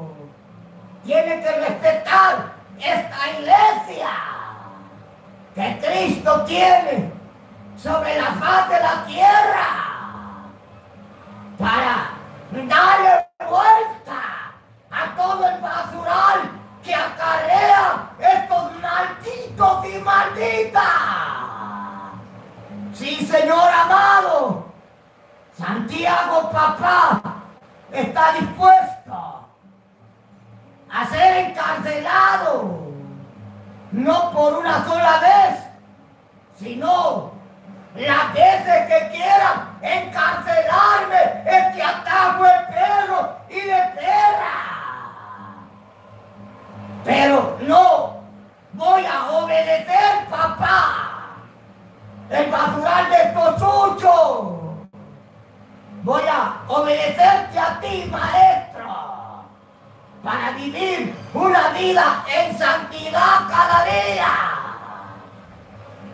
tiene 1.05 1.41
que 1.41 1.51
respetar 1.51 2.53
esta 2.77 3.31
iglesia 3.37 4.09
que 5.55 5.79
Cristo 5.79 6.43
tiene 6.45 7.11
sobre 7.77 8.17
la 8.17 8.27
faz 8.33 8.69
de 8.69 8.79
la 8.79 9.05
tierra 9.05 9.89
para 11.57 12.11
darle 12.51 13.27
vuelta 13.39 14.53
a 14.91 15.15
todo 15.15 15.47
el 15.47 15.61
basural 15.61 16.51
que 16.83 16.93
acarrea 16.93 18.09
estos 18.19 18.71
malditos 18.81 19.85
y 19.85 19.99
malditas. 19.99 20.83
Sí, 22.93 23.25
Señor 23.25 23.69
amado, 23.69 24.65
Santiago 25.57 26.49
papá 26.51 27.21
está 27.91 28.33
dispuesto 28.33 29.38
a 30.91 31.05
ser 31.07 31.49
encarcelado 31.49 32.89
no 33.91 34.31
por 34.31 34.53
una 34.53 34.85
sola 34.85 35.19
vez, 35.19 35.63
sino 36.57 37.31
las 37.95 38.33
veces 38.33 38.87
que 38.87 39.09
quieran 39.11 39.77
encarcelarme, 39.81 41.43
es 41.45 41.75
que 41.75 41.83
atajo 41.83 42.45
el 42.45 42.65
perro 42.67 43.35
y 43.49 43.59
de 43.61 43.83
perra. 43.95 44.59
Pero 47.03 47.57
no 47.61 48.21
voy 48.73 49.05
a 49.05 49.31
obedecer, 49.31 50.27
papá. 50.29 51.05
El 52.29 52.51
basural 52.51 53.09
de 53.09 53.15
estos 53.15 53.59
Voy 56.03 56.21
a 56.31 56.61
obedecerte 56.67 57.59
a 57.59 57.79
ti, 57.79 58.07
maestro 58.09 59.08
para 60.23 60.51
vivir 60.51 61.15
una 61.33 61.69
vida 61.69 62.25
en 62.27 62.57
santidad 62.57 63.47
cada 63.49 63.85
día. 63.85 64.31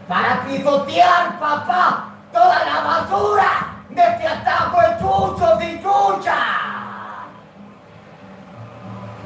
Para 0.08 0.42
pisotear, 0.44 1.40
papá, 1.40 2.10
toda 2.32 2.64
la 2.64 2.82
basura 2.82 3.50
de 3.90 4.02
este 4.02 4.28
atajo 4.28 4.82
de 4.82 5.00
chuchos 5.00 5.64
y 5.64 5.82
chuchas. 5.82 6.36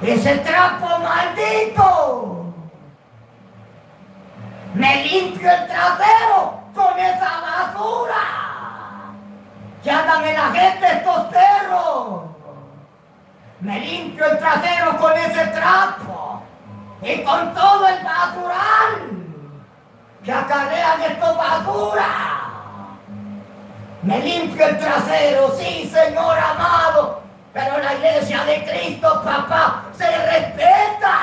Ese 0.02 0.38
trapo 0.38 1.00
maldito. 1.00 2.46
Me 4.74 5.04
limpio 5.04 5.52
el 5.52 5.68
trasero 5.68 6.62
con 6.74 6.98
esa 6.98 7.42
basura. 7.42 8.22
Que 9.84 9.92
andan 9.92 10.24
en 10.24 10.36
la 10.36 10.52
gente 10.52 10.88
estos 10.88 11.26
perros 11.26 12.29
me 13.62 13.80
limpio 13.80 14.26
el 14.26 14.38
trasero 14.40 14.98
con 14.98 15.12
ese 15.14 15.46
trapo 15.48 16.42
y 17.02 17.22
con 17.24 17.54
todo 17.54 17.88
el 17.88 18.04
natural 18.04 19.10
que 20.24 20.32
acarrean 20.32 21.02
estos 21.02 21.38
basura. 21.38 22.08
Me 24.02 24.20
limpio 24.20 24.66
el 24.66 24.78
trasero, 24.78 25.54
sí, 25.58 25.92
Señor 25.94 26.38
amado, 26.40 27.22
pero 27.54 27.80
la 27.80 27.94
iglesia 27.96 28.44
de 28.46 28.64
Cristo, 28.64 29.22
papá, 29.24 29.84
se 29.98 30.08
respeta. 30.08 31.20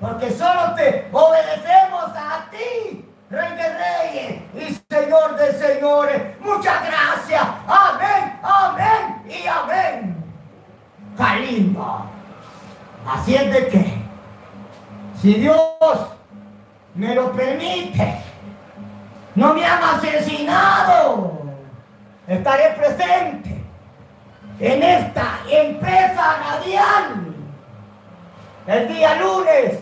Porque 0.00 0.30
solo 0.30 0.74
te 0.74 1.08
obedecemos 1.12 2.10
a 2.16 2.50
ti, 2.50 3.08
Rey 3.30 3.54
de 3.54 3.78
Reyes 3.78 4.42
y 4.54 4.94
Señor 4.94 5.36
de 5.36 5.52
Señores. 5.52 6.22
Muchas 6.40 6.84
gracias. 6.84 7.42
Amén, 7.66 8.40
amén 8.42 9.22
y 9.28 9.46
amén. 9.46 10.25
Kalimba. 11.16 12.06
Así 13.06 13.34
es 13.34 13.52
de 13.52 13.68
que, 13.68 14.02
si 15.20 15.34
Dios 15.34 15.60
me 16.94 17.14
lo 17.14 17.32
permite, 17.32 18.20
no 19.34 19.54
me 19.54 19.64
han 19.64 19.82
asesinado, 19.82 21.42
estaré 22.26 22.70
presente 22.70 23.64
en 24.58 24.82
esta 24.82 25.40
empresa 25.48 26.38
radial 26.38 27.34
el 28.66 28.88
día 28.88 29.14
lunes 29.16 29.78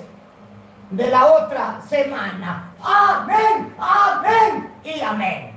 de 0.90 1.10
la 1.10 1.26
otra 1.26 1.80
semana. 1.88 2.72
Amén, 2.82 3.74
amén 3.78 4.70
y 4.84 5.00
amén. 5.00 5.53